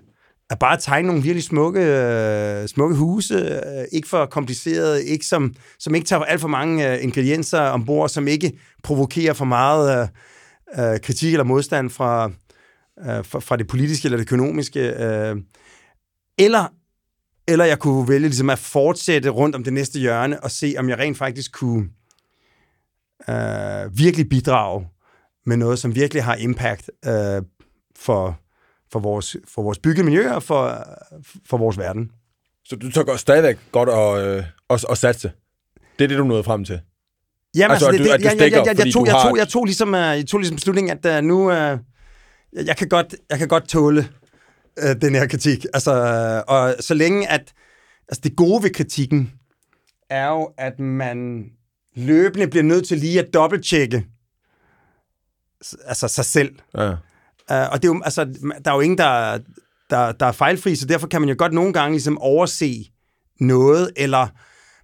[0.50, 5.54] at bare tegne nogle virkelig smukke, uh, smukke huse, uh, ikke for komplicerede, ikke som,
[5.78, 10.08] som ikke tager alt for mange uh, ingredienser ombord, som ikke provokerer for meget
[10.78, 12.30] uh, uh, kritik eller modstand fra,
[13.00, 14.80] uh, fra, fra det politiske eller det økonomiske.
[14.80, 15.40] Uh,
[16.38, 16.72] eller,
[17.48, 20.88] eller jeg kunne vælge ligesom at fortsætte rundt om det næste hjørne og se, om
[20.88, 21.88] jeg rent faktisk kunne
[23.28, 24.88] uh, virkelig bidrage
[25.46, 27.12] med noget, som virkelig har impact uh,
[27.96, 28.40] for,
[28.92, 30.86] for, vores, for vores byggemiljø og for,
[31.46, 32.10] for vores verden.
[32.64, 35.32] Så du tager stadigvæk godt at, øh, at, at satse?
[35.98, 36.80] Det er det, du nåede frem til?
[37.54, 39.88] Jamen, altså, altså det, det, jeg, jeg, jeg, jeg, tog, jeg, tog, jeg, tog ligesom,
[39.88, 41.52] uh, jeg tog ligesom beslutningen, at uh, nu...
[41.72, 41.78] Uh,
[42.54, 44.08] jeg, jeg, kan godt, jeg kan godt tåle
[44.82, 45.66] uh, den her kritik.
[45.74, 45.92] Altså,
[46.48, 47.54] uh, og så længe at...
[48.08, 49.32] Altså, det gode ved kritikken
[50.10, 51.44] er jo, at man
[51.96, 54.06] løbende bliver nødt til lige at dobbelttjekke
[55.84, 56.58] altså sig selv.
[56.74, 56.90] Ja.
[57.50, 58.24] Uh, og det er jo, altså,
[58.64, 59.38] der er jo ingen, der,
[59.90, 62.90] der, der er fejlfri, så derfor kan man jo godt nogle gange ligesom overse
[63.40, 64.26] noget, eller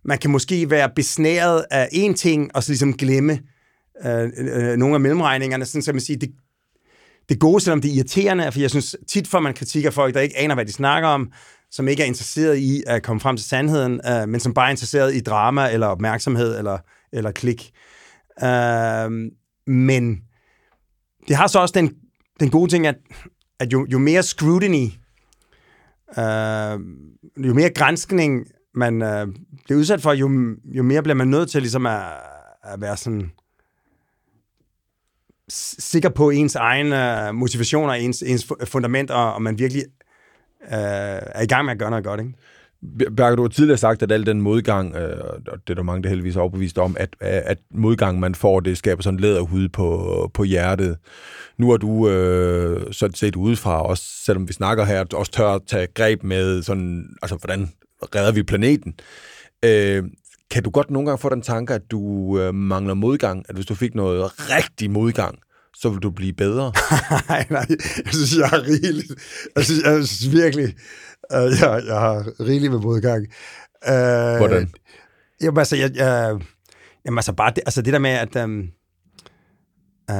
[0.05, 3.41] man kan måske være besnæret af en ting, og så ligesom glemme
[4.05, 6.31] øh, øh, nogle af mellemregningerne, sådan så man siger, det,
[7.31, 10.15] det gode, selvom det er irriterende, for jeg synes tit får man kritik af folk,
[10.15, 11.33] der ikke aner, hvad de snakker om,
[11.71, 14.71] som ikke er interesseret i at komme frem til sandheden, øh, men som bare er
[14.71, 16.79] interesseret i drama, eller opmærksomhed, eller,
[17.13, 17.71] eller klik.
[18.43, 19.11] Øh,
[19.67, 20.21] men
[21.29, 21.95] det har så også den,
[22.41, 22.97] den gode ting, at,
[23.59, 24.87] at jo, jo mere scrutiny,
[26.19, 26.81] øh,
[27.47, 29.27] jo mere grænskning man øh,
[29.65, 32.03] bliver udsat for, jo, jo mere bliver man nødt til ligesom at,
[32.63, 33.31] at være sådan
[35.79, 39.83] sikker på ens egen øh, motivation og ens, ens fundament, og, og man virkelig
[40.63, 40.69] øh,
[41.35, 42.33] er i gang med at gøre noget godt, ikke?
[43.17, 46.03] Bjarke, du har tidligere sagt, at al den modgang, øh, og det er der mange,
[46.03, 50.31] der heldigvis er overbevist om, at, at modgang, man får, det skaber sådan læderhud på,
[50.35, 50.97] på hjertet.
[51.59, 55.63] Nu er du øh, sådan set udefra, også selvom vi snakker her, også tør at
[55.67, 57.73] tage greb med, sådan, altså, hvordan
[58.15, 58.95] redder vi planeten.
[59.65, 60.05] Øh,
[60.51, 62.01] kan du godt nogle gange få den tanke, at du
[62.39, 63.45] øh, mangler modgang?
[63.49, 65.39] At hvis du fik noget rigtig modgang,
[65.77, 66.73] så vil du blive bedre?
[67.29, 67.67] nej, nej.
[68.05, 69.13] Jeg synes, jeg har rigeligt.
[69.57, 70.65] Jeg synes, jeg synes virkelig,
[71.35, 73.27] uh, jeg, jeg har rigeligt med modgang.
[73.89, 74.73] Uh, Hvordan?
[75.43, 76.41] Jamen, altså, jeg, jeg,
[77.05, 78.45] jamen, altså, bare det, altså, det der med, at...
[78.45, 78.61] Um,
[80.13, 80.17] uh,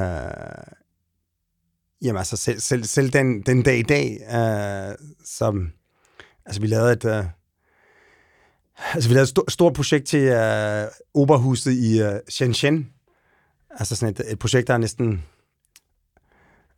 [2.01, 4.95] jamen, altså, selv, selv, selv den, den dag i dag, uh,
[5.25, 5.67] som...
[6.45, 7.05] Altså, vi lavede et...
[7.05, 7.25] Uh,
[8.93, 12.89] Altså, vi lavede et stort, stort projekt til øh, Oberhuset i øh, Shenzhen.
[13.69, 15.11] Altså sådan et, et projekt, der er næsten,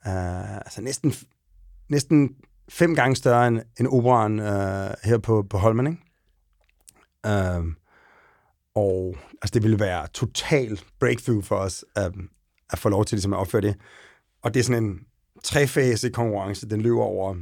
[0.07, 1.13] øh, altså næsten,
[1.89, 2.35] næsten
[2.69, 5.99] fem gange større end, end operan øh, her på, på Holmen, ikke?
[7.25, 7.63] Øh,
[8.75, 12.11] og altså, det ville være total breakthrough for os at,
[12.69, 13.75] at få lov til ligesom, at opføre det.
[14.41, 14.99] Og det er sådan en
[15.43, 16.69] trefase konkurrence.
[16.69, 17.35] Den løber over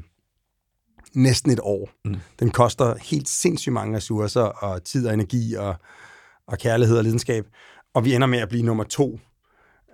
[1.14, 1.89] næsten et år.
[2.06, 2.16] Mm.
[2.39, 5.76] Den koster helt sindssygt mange ressourcer og tid og energi og,
[6.47, 7.45] og kærlighed og lidenskab.
[7.93, 9.20] og vi ender med at blive nummer to,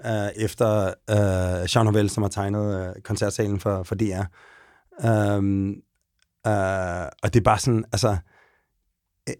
[0.05, 4.23] øh, efter øh, Jean Nouvel, som har tegnet øh, koncertsalen for, for DR.
[5.07, 5.69] Um,
[6.47, 8.17] øh, og det er bare sådan, altså,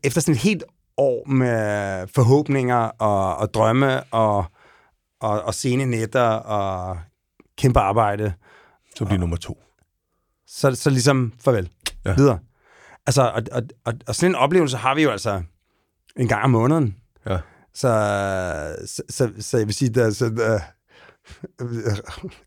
[0.04, 0.64] efter sådan et helt
[0.98, 4.46] år med forhåbninger og, og drømme og,
[5.20, 6.98] og, og sene nætter og
[7.58, 8.34] kæmpe arbejde.
[8.96, 9.58] Så bliver nummer to.
[10.48, 11.70] Så, så ligesom, farvel.
[12.06, 12.16] Ja.
[12.16, 12.40] Videre.
[13.08, 15.42] Altså, og, og, og, og sådan en oplevelse har vi jo altså
[16.16, 16.96] en gang om måneden.
[17.26, 17.38] Ja.
[17.74, 17.90] Så,
[18.86, 20.60] så, så, så jeg vil sige, der, så, der,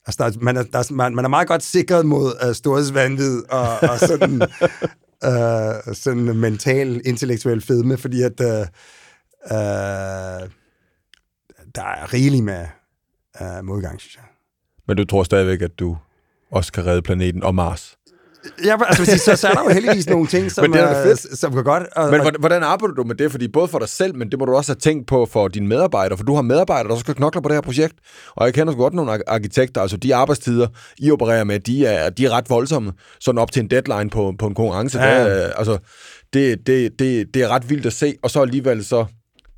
[0.06, 3.80] altså der, man, er, der, man, man er meget godt sikret mod uh, storhedsvandvid og,
[3.82, 4.42] og sådan,
[5.26, 8.46] uh, sådan mental, intellektuel fedme, fordi at uh,
[9.44, 10.48] uh,
[11.74, 12.66] der er rigeligt med
[13.40, 14.24] uh, modgang, synes jeg.
[14.88, 15.96] Men du tror stadigvæk, at du
[16.52, 17.94] også kan redde planeten og Mars?
[18.64, 21.02] Ja, altså, sige, så, så er der jo heldigvis nogle ting, som, Men det er
[21.04, 21.38] fedt.
[21.38, 21.82] som går godt.
[21.96, 23.30] Og, Men hvordan- arbejder du med det?
[23.30, 25.66] Fordi både for dig selv, men det må du også have tænkt på for dine
[25.66, 27.94] medarbejdere, for du har medarbejdere, der skal knokle på det her projekt.
[28.36, 30.66] Og jeg kender sgu godt nogle ar- arkitekter, altså de arbejdstider,
[30.98, 32.92] I opererer med, de er, de er ret voldsomme.
[33.20, 34.98] Sådan op til en deadline på, på en konkurrence.
[35.00, 35.22] Ja.
[35.22, 35.38] Ja.
[35.40, 35.78] Der, altså,
[36.32, 38.14] det, det, det, det er ret vildt at se.
[38.22, 39.04] Og så alligevel så,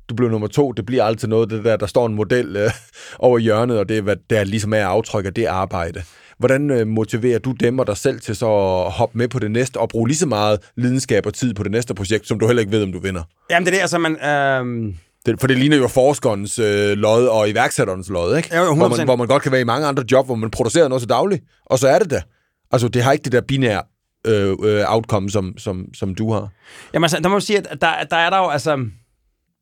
[0.09, 2.71] du blev nummer to, det bliver altid noget, det der, der står en model øh,
[3.19, 6.03] over hjørnet, og det er, hvad der ligesom er aftryk af det arbejde.
[6.39, 8.45] Hvordan øh, motiverer du dem og dig selv til så
[8.85, 11.63] at hoppe med på det næste, og bruge lige så meget lidenskab og tid på
[11.63, 13.23] det næste projekt, som du heller ikke ved, om du vinder?
[13.49, 14.25] jamen, det er det, altså, man...
[14.25, 14.93] Øh,
[15.25, 18.55] Det, for det ligner jo forskerens øh, lod og iværksætterens lod, ikke?
[18.57, 18.75] Jo, 100%.
[18.75, 21.01] Hvor man, hvor man godt kan være i mange andre job, hvor man producerer noget
[21.01, 22.23] så dagligt, og så er det det.
[22.71, 23.81] Altså, det har ikke det der binære
[24.27, 26.47] øh, øh, outcome, som, som, som du har.
[26.93, 28.85] Jamen altså, der må man sige, at der, der er der jo altså...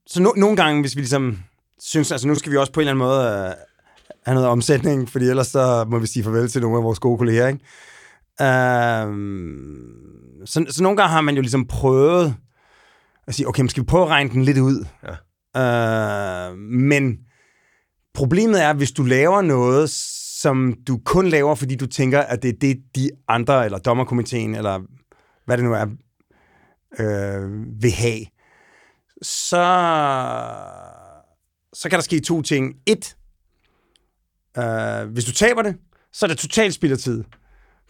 [0.08, 1.38] Så no, nogle gange, hvis vi ligesom
[1.82, 3.54] synes, altså nu skal vi også på en eller anden måde øh,
[4.26, 7.18] have noget omsætning, fordi ellers så må vi sige farvel til nogle af vores gode
[7.18, 7.60] kolleger, ikke?
[8.42, 9.08] Øh,
[10.46, 12.36] så, så nogle gange har man jo ligesom prøvet
[13.28, 14.86] at sige, okay, skal vi prøve at regne den lidt ud?
[15.56, 16.50] Ja.
[16.50, 17.18] Øh, men
[18.14, 19.90] problemet er, hvis du laver noget,
[20.42, 24.56] som du kun laver, fordi du tænker, at det er det, de andre, eller dommerkomiteen,
[24.56, 24.80] eller
[25.46, 25.86] hvad det nu er,
[27.00, 27.50] øh,
[27.82, 28.26] vil have,
[29.22, 29.66] så,
[31.74, 32.74] så kan der ske to ting.
[32.86, 33.16] Et,
[34.58, 35.76] øh, hvis du taber det,
[36.14, 37.24] så er det totalt spild af tid.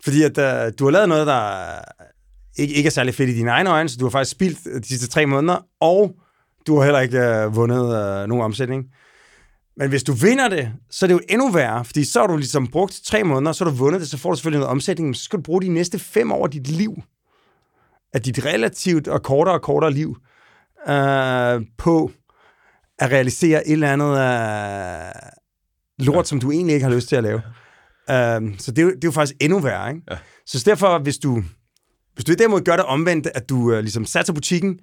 [0.03, 1.66] Fordi at øh, du har lavet noget, der
[2.57, 4.82] ikke, ikke er særlig fedt i dine egne øjne, så du har faktisk spildt øh,
[4.82, 6.16] de sidste tre måneder, og
[6.68, 8.86] du har heller ikke øh, vundet øh, nogen omsætning.
[9.78, 12.38] Men hvis du vinder det, så er det jo endnu værre, fordi så har du
[12.38, 15.07] ligesom brugt tre måneder, så har du vundet det, så får du selvfølgelig noget omsætning,
[15.07, 17.01] men så skal du bruge de næste fem år af dit liv,
[18.14, 20.18] af dit relativt og kortere og kortere liv,
[20.88, 22.12] øh, på
[22.99, 25.32] at realisere et eller andet øh,
[26.06, 26.24] lort, ja.
[26.24, 27.41] som du egentlig ikke har lyst til at lave.
[28.10, 30.02] Øh, så det er, jo, det er jo faktisk endnu værre, ikke?
[30.12, 30.18] Ja.
[30.45, 31.43] Så derfor, hvis du,
[32.14, 34.80] hvis du derimod gør det omvendt, at du øh, ligesom satser butikken,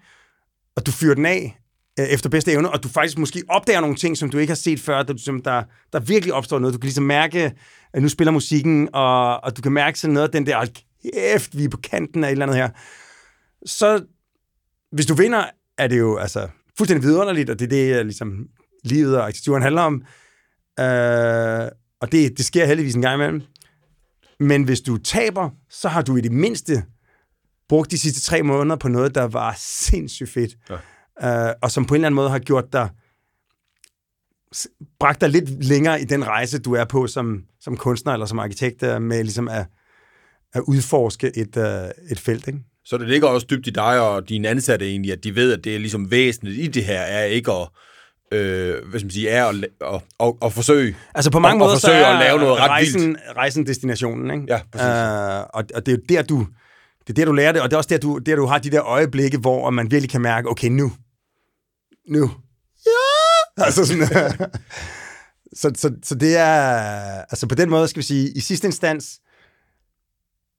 [0.76, 1.58] og du fyrer den af
[2.00, 4.56] øh, efter bedste evne, og du faktisk måske opdager nogle ting, som du ikke har
[4.56, 5.62] set før, der, som der,
[5.92, 6.74] der virkelig opstår noget.
[6.74, 7.52] Du kan ligesom mærke,
[7.92, 10.66] at nu spiller musikken, og, og du kan mærke sådan noget af den der,
[11.02, 12.68] kæft, vi er på kanten af et eller andet her.
[13.66, 14.04] Så
[14.92, 15.44] hvis du vinder,
[15.78, 16.48] er det jo altså
[16.78, 18.46] fuldstændig vidunderligt, og det er det, ligesom
[18.84, 20.02] livet og arkitekturen handler om.
[20.78, 21.68] Øh,
[22.00, 23.42] og det, det sker heldigvis en gang imellem.
[24.40, 26.84] Men hvis du taber, så har du i det mindste
[27.68, 30.56] brugt de sidste tre måneder på noget, der var sindssygt fedt.
[31.20, 31.48] Ja.
[31.48, 32.88] Øh, og som på en eller anden måde har gjort dig
[35.00, 38.38] bragt dig lidt længere i den rejse, du er på som, som kunstner eller som
[38.38, 39.66] arkitekt, øh, med ligesom at,
[40.52, 42.46] at udforske et, uh, et felt.
[42.46, 42.60] Ikke?
[42.84, 45.64] Så det ligger også dybt i dig og dine ansatte egentlig, at de ved, at
[45.64, 47.68] det er ligesom væsentligt i det her, er ikke at,
[48.32, 50.96] øh, hvad skal man sige, er at, at, at, at forsøge.
[51.14, 53.66] Altså på mange Og- og måder, så forsøge er at lave noget ret rejsen, rejsen
[53.66, 54.30] destinationen.
[54.30, 54.54] Ikke?
[54.54, 54.86] Ja, præcis.
[54.86, 56.46] Uh, og, og det er jo der, du,
[57.06, 58.58] det er der, du lærer det, og det er også der, du, der, du har
[58.58, 60.92] de der øjeblikke, hvor man virkelig kan mærke, okay, nu.
[62.08, 62.30] Nu.
[62.86, 62.92] Ja!
[63.64, 64.06] Altså sådan,
[65.60, 66.54] så, så, så det er,
[67.30, 69.20] altså på den måde skal vi sige, i sidste instans,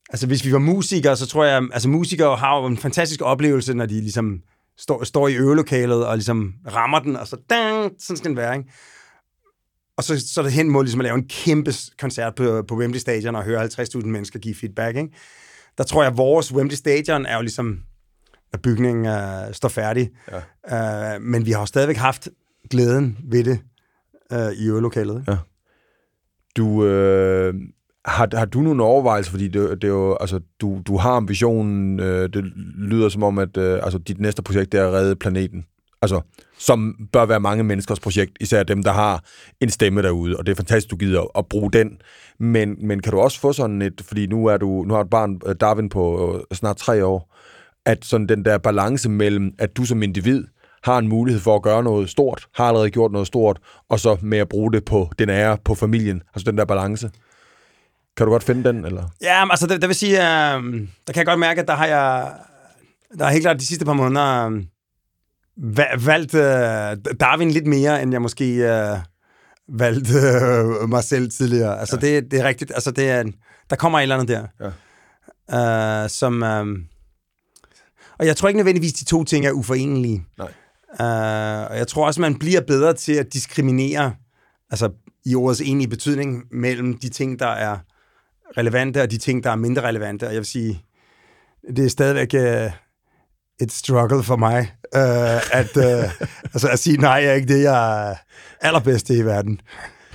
[0.09, 3.73] altså hvis vi var musikere, så tror jeg, altså musikere har jo en fantastisk oplevelse,
[3.73, 4.41] når de ligesom
[4.79, 8.57] står, står i øvelokalet og ligesom rammer den, og så, dang, sådan skal den være,
[8.57, 8.69] ikke?
[9.97, 12.75] Og så, så er det hen mod ligesom at lave en kæmpe koncert på, på
[12.75, 14.97] Wembley Stadion og høre 50.000 mennesker give feedback.
[14.97, 15.09] Ikke?
[15.77, 17.79] Der tror jeg, at vores Wembley Stadion er jo ligesom,
[18.53, 20.09] at bygningen uh, står færdig.
[20.71, 21.15] Ja.
[21.15, 22.29] Uh, men vi har jo stadigvæk haft
[22.69, 23.59] glæden ved det
[24.33, 25.19] uh, i øvelokalet.
[25.19, 25.31] Ikke?
[25.31, 25.37] Ja.
[26.57, 27.53] Du, øh,
[28.05, 31.99] har, har du nogle overvejelser, fordi det, det er jo, altså, du, du har ambitionen,
[31.99, 32.43] øh, det
[32.77, 35.65] lyder som om, at øh, altså, dit næste projekt er at redde planeten.
[36.01, 36.21] Altså,
[36.57, 39.23] som bør være mange menneskers projekt, især dem, der har
[39.61, 42.01] en stemme derude, og det er fantastisk, du gider at, bruge den.
[42.39, 45.05] Men, men kan du også få sådan et, fordi nu, er du, nu har du
[45.05, 47.35] et barn, øh, Darwin, på øh, snart tre år,
[47.85, 50.43] at sådan den der balance mellem, at du som individ
[50.83, 54.17] har en mulighed for at gøre noget stort, har allerede gjort noget stort, og så
[54.21, 57.09] med at bruge det på den ære, på familien, altså den der balance.
[58.19, 59.03] Kan du godt finde den, eller?
[59.21, 60.63] Ja, altså det, det vil sige, øh,
[61.07, 62.31] der kan jeg godt mærke, at der har jeg,
[63.17, 64.63] der har helt klart de sidste par måneder øh,
[65.79, 68.97] va- valgt øh, Darwin lidt mere, end jeg måske øh,
[69.67, 71.79] valgte øh, mig selv tidligere.
[71.79, 72.07] Altså ja.
[72.07, 73.23] det, det er rigtigt, altså det er,
[73.69, 74.27] der kommer et eller andet
[74.59, 74.71] der,
[75.49, 76.03] ja.
[76.03, 76.43] øh, som...
[76.43, 76.65] Øh,
[78.17, 80.25] og jeg tror ikke nødvendigvis, de to ting er uforenelige.
[80.37, 80.51] Nej.
[80.89, 84.13] Uh, og jeg tror også, man bliver bedre til at diskriminere,
[84.71, 84.89] altså
[85.25, 87.77] i ordets egentlige betydning, mellem de ting, der er
[88.57, 90.27] relevante, og de ting, der er mindre relevante.
[90.27, 90.83] Og jeg vil sige,
[91.75, 92.71] det er stadigvæk uh,
[93.61, 94.59] et struggle for mig,
[94.95, 96.11] uh, at, uh,
[96.53, 98.15] altså at sige, nej, jeg er ikke det, jeg er
[98.61, 99.61] allerbedste i verden.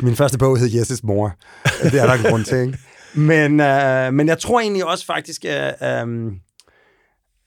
[0.00, 1.36] Min første bog hed Yes' Mor.
[1.82, 2.78] Det er der en grund til, ikke?
[3.14, 6.02] Men, uh, men jeg tror egentlig også faktisk, at...
[6.02, 6.40] Um,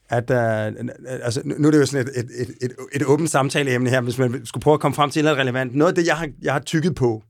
[0.09, 0.87] at uh,
[1.23, 4.17] altså, nu er det jo sådan et, et, et, et, et åbent samtaleemne her, hvis
[4.17, 5.75] man skulle prøve at komme frem til noget relevant.
[5.75, 7.23] Noget af det, jeg har, jeg har tykket på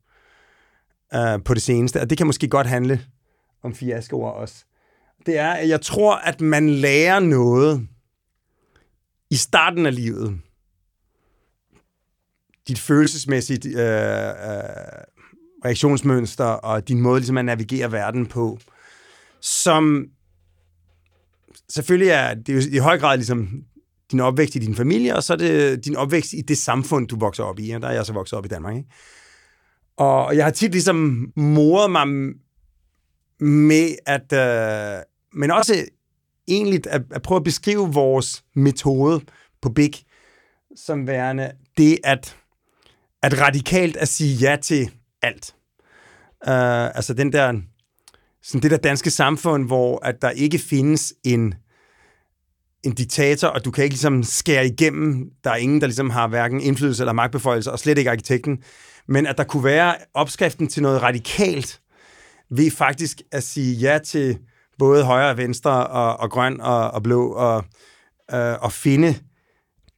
[1.16, 3.01] uh, på det seneste, og det kan måske godt handle
[3.64, 4.66] om fiaskoer også,
[5.26, 7.88] det er, at jeg tror, at man lærer noget
[9.30, 10.39] i starten af livet.
[12.68, 14.64] Dit følelsesmæssige øh, øh,
[15.66, 18.60] reaktionsmønster og din måde ligesom at navigere verden på,
[19.41, 20.05] som
[21.70, 23.64] selvfølgelig er det jo i høj grad ligesom
[24.12, 27.20] din opvækst i din familie, og så er det din opvækst i det samfund, du
[27.20, 27.72] vokser op i.
[27.72, 28.76] Og der er jeg så vokset op i Danmark.
[28.76, 28.89] Ikke?
[29.97, 32.08] Og jeg har tit ligesom moret mig
[33.39, 34.33] med at...
[34.33, 35.85] Øh, men også
[36.47, 39.21] egentlig at, at prøve at beskrive vores metode
[39.61, 39.93] på Big
[40.75, 42.35] som værende det at,
[43.23, 45.55] at radikalt at sige ja til alt.
[46.47, 47.61] Uh, altså den der
[48.41, 51.53] sådan det der danske samfund, hvor at der ikke findes en,
[52.83, 55.29] en diktator, og du kan ikke ligesom skære igennem.
[55.43, 58.63] Der er ingen, der ligesom har hverken indflydelse eller magtbeføjelse, og slet ikke arkitekten.
[59.07, 61.81] Men at der kunne være opskriften til noget radikalt,
[62.50, 64.38] ved faktisk at sige ja til
[64.78, 67.66] både højre og venstre, og, og grøn og, og blå, og,
[68.34, 69.16] øh, og finde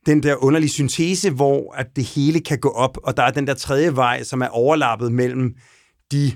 [0.06, 3.47] den der underlige syntese, hvor at det hele kan gå op, og der er den
[3.47, 5.56] der tredje vej, som er overlappet mellem
[6.12, 6.32] de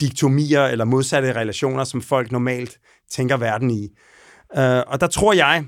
[0.00, 2.78] diktomier eller modsatte relationer, som folk normalt
[3.10, 3.88] tænker verden i.
[4.56, 5.64] Øh, og der tror jeg,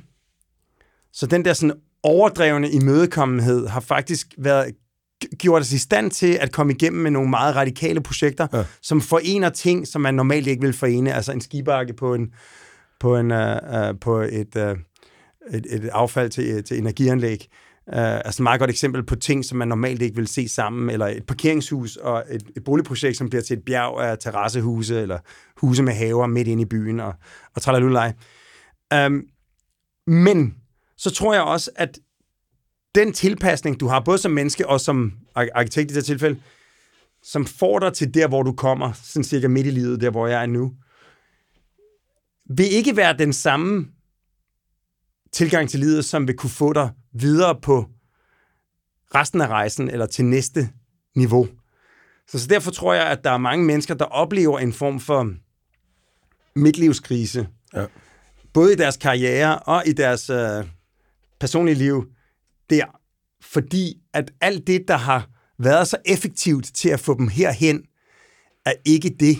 [1.12, 4.74] så den der sådan overdrevne imødekommenhed har faktisk været
[5.38, 8.64] gjort os i stand til at komme igennem med nogle meget radikale projekter, ja.
[8.82, 11.14] som forener ting, som man normalt ikke vil forene.
[11.14, 12.32] Altså en skibakke på en
[13.00, 14.62] på en uh, uh, på et, uh,
[15.54, 17.48] et, et affald til, til energianlæg.
[17.86, 20.90] Uh, altså et meget godt eksempel på ting, som man normalt ikke vil se sammen,
[20.90, 25.18] eller et parkeringshus og et, et boligprojekt, som bliver til et bjerg af terrassehuse, eller
[25.56, 27.14] huse med haver midt inde i byen, og,
[27.54, 28.12] og tralalulej.
[29.06, 29.22] Um,
[30.06, 30.54] men
[30.96, 31.98] så tror jeg også, at
[32.94, 36.40] den tilpasning, du har, både som menneske og som arkitekt i det tilfælde,
[37.22, 40.26] som får dig til der, hvor du kommer, sådan cirka midt i livet, der hvor
[40.26, 40.74] jeg er nu,
[42.50, 43.86] vil ikke være den samme
[45.32, 47.86] tilgang til livet, som vil kunne få dig videre på
[49.14, 50.68] resten af rejsen, eller til næste
[51.16, 51.48] niveau.
[52.28, 55.34] Så, så derfor tror jeg, at der er mange mennesker, der oplever en form for
[56.54, 57.48] midtlivskrise.
[57.74, 57.86] Ja.
[58.52, 60.64] Både i deres karriere og i deres øh,
[61.40, 62.13] personlige liv.
[62.70, 62.84] Der.
[63.42, 67.82] Fordi at alt det, der har været så effektivt til at få dem herhen,
[68.66, 69.38] er ikke det,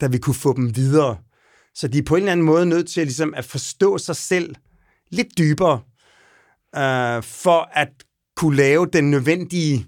[0.00, 1.16] der vil kunne få dem videre.
[1.74, 4.54] Så de er på en eller anden måde nødt til ligesom, at forstå sig selv
[5.10, 5.80] lidt dybere,
[6.76, 7.88] øh, for at
[8.36, 9.86] kunne lave den nødvendige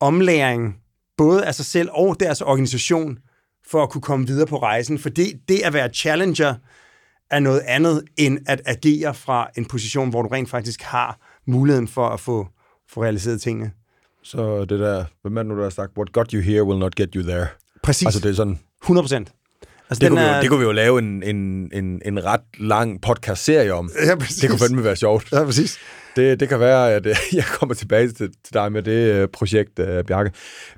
[0.00, 0.76] omlæring,
[1.16, 3.18] både af sig selv og deres organisation,
[3.66, 4.98] for at kunne komme videre på rejsen.
[4.98, 6.54] For det, det at være challenger
[7.30, 11.88] er noget andet, end at agere fra en position, hvor du rent faktisk har muligheden
[11.88, 12.48] for at få,
[12.88, 13.70] få realiseret tingene.
[14.22, 16.94] Så det der, hvem er nu, der har sagt, what got you here will not
[16.94, 17.46] get you there.
[17.82, 18.06] Præcis.
[18.06, 18.58] Altså det er sådan...
[18.82, 19.32] 100 procent.
[19.90, 20.28] Altså, det, kunne er...
[20.28, 23.90] vi jo, det kunne vi jo lave en, en, en, en ret lang podcast-serie om.
[24.06, 24.36] Ja, præcis.
[24.36, 25.32] Det kunne fandme være sjovt.
[25.32, 25.78] Ja, præcis.
[26.16, 29.78] Det, det kan være, at jeg kommer tilbage til, til dig med det uh, projekt,
[29.78, 30.30] uh, Bjarke.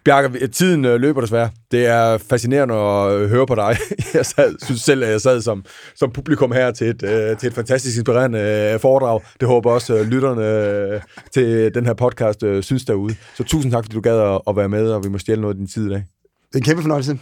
[0.05, 1.51] Bjarke, tiden uh, løber desværre.
[1.71, 3.77] Det er fascinerende at høre på dig.
[4.15, 7.47] Jeg sad, synes selv, at jeg sad som, som publikum her til et, uh, til
[7.47, 9.21] et fantastisk inspirerende uh, foredrag.
[9.41, 11.01] Det håber også uh, lytterne uh,
[11.33, 13.15] til den her podcast uh, synes derude.
[13.37, 15.55] Så tusind tak, fordi du gad at, at være med, og vi må stjæle noget
[15.55, 16.05] af din tid i dag.
[16.49, 17.19] Det er en kæmpe fornøjelse.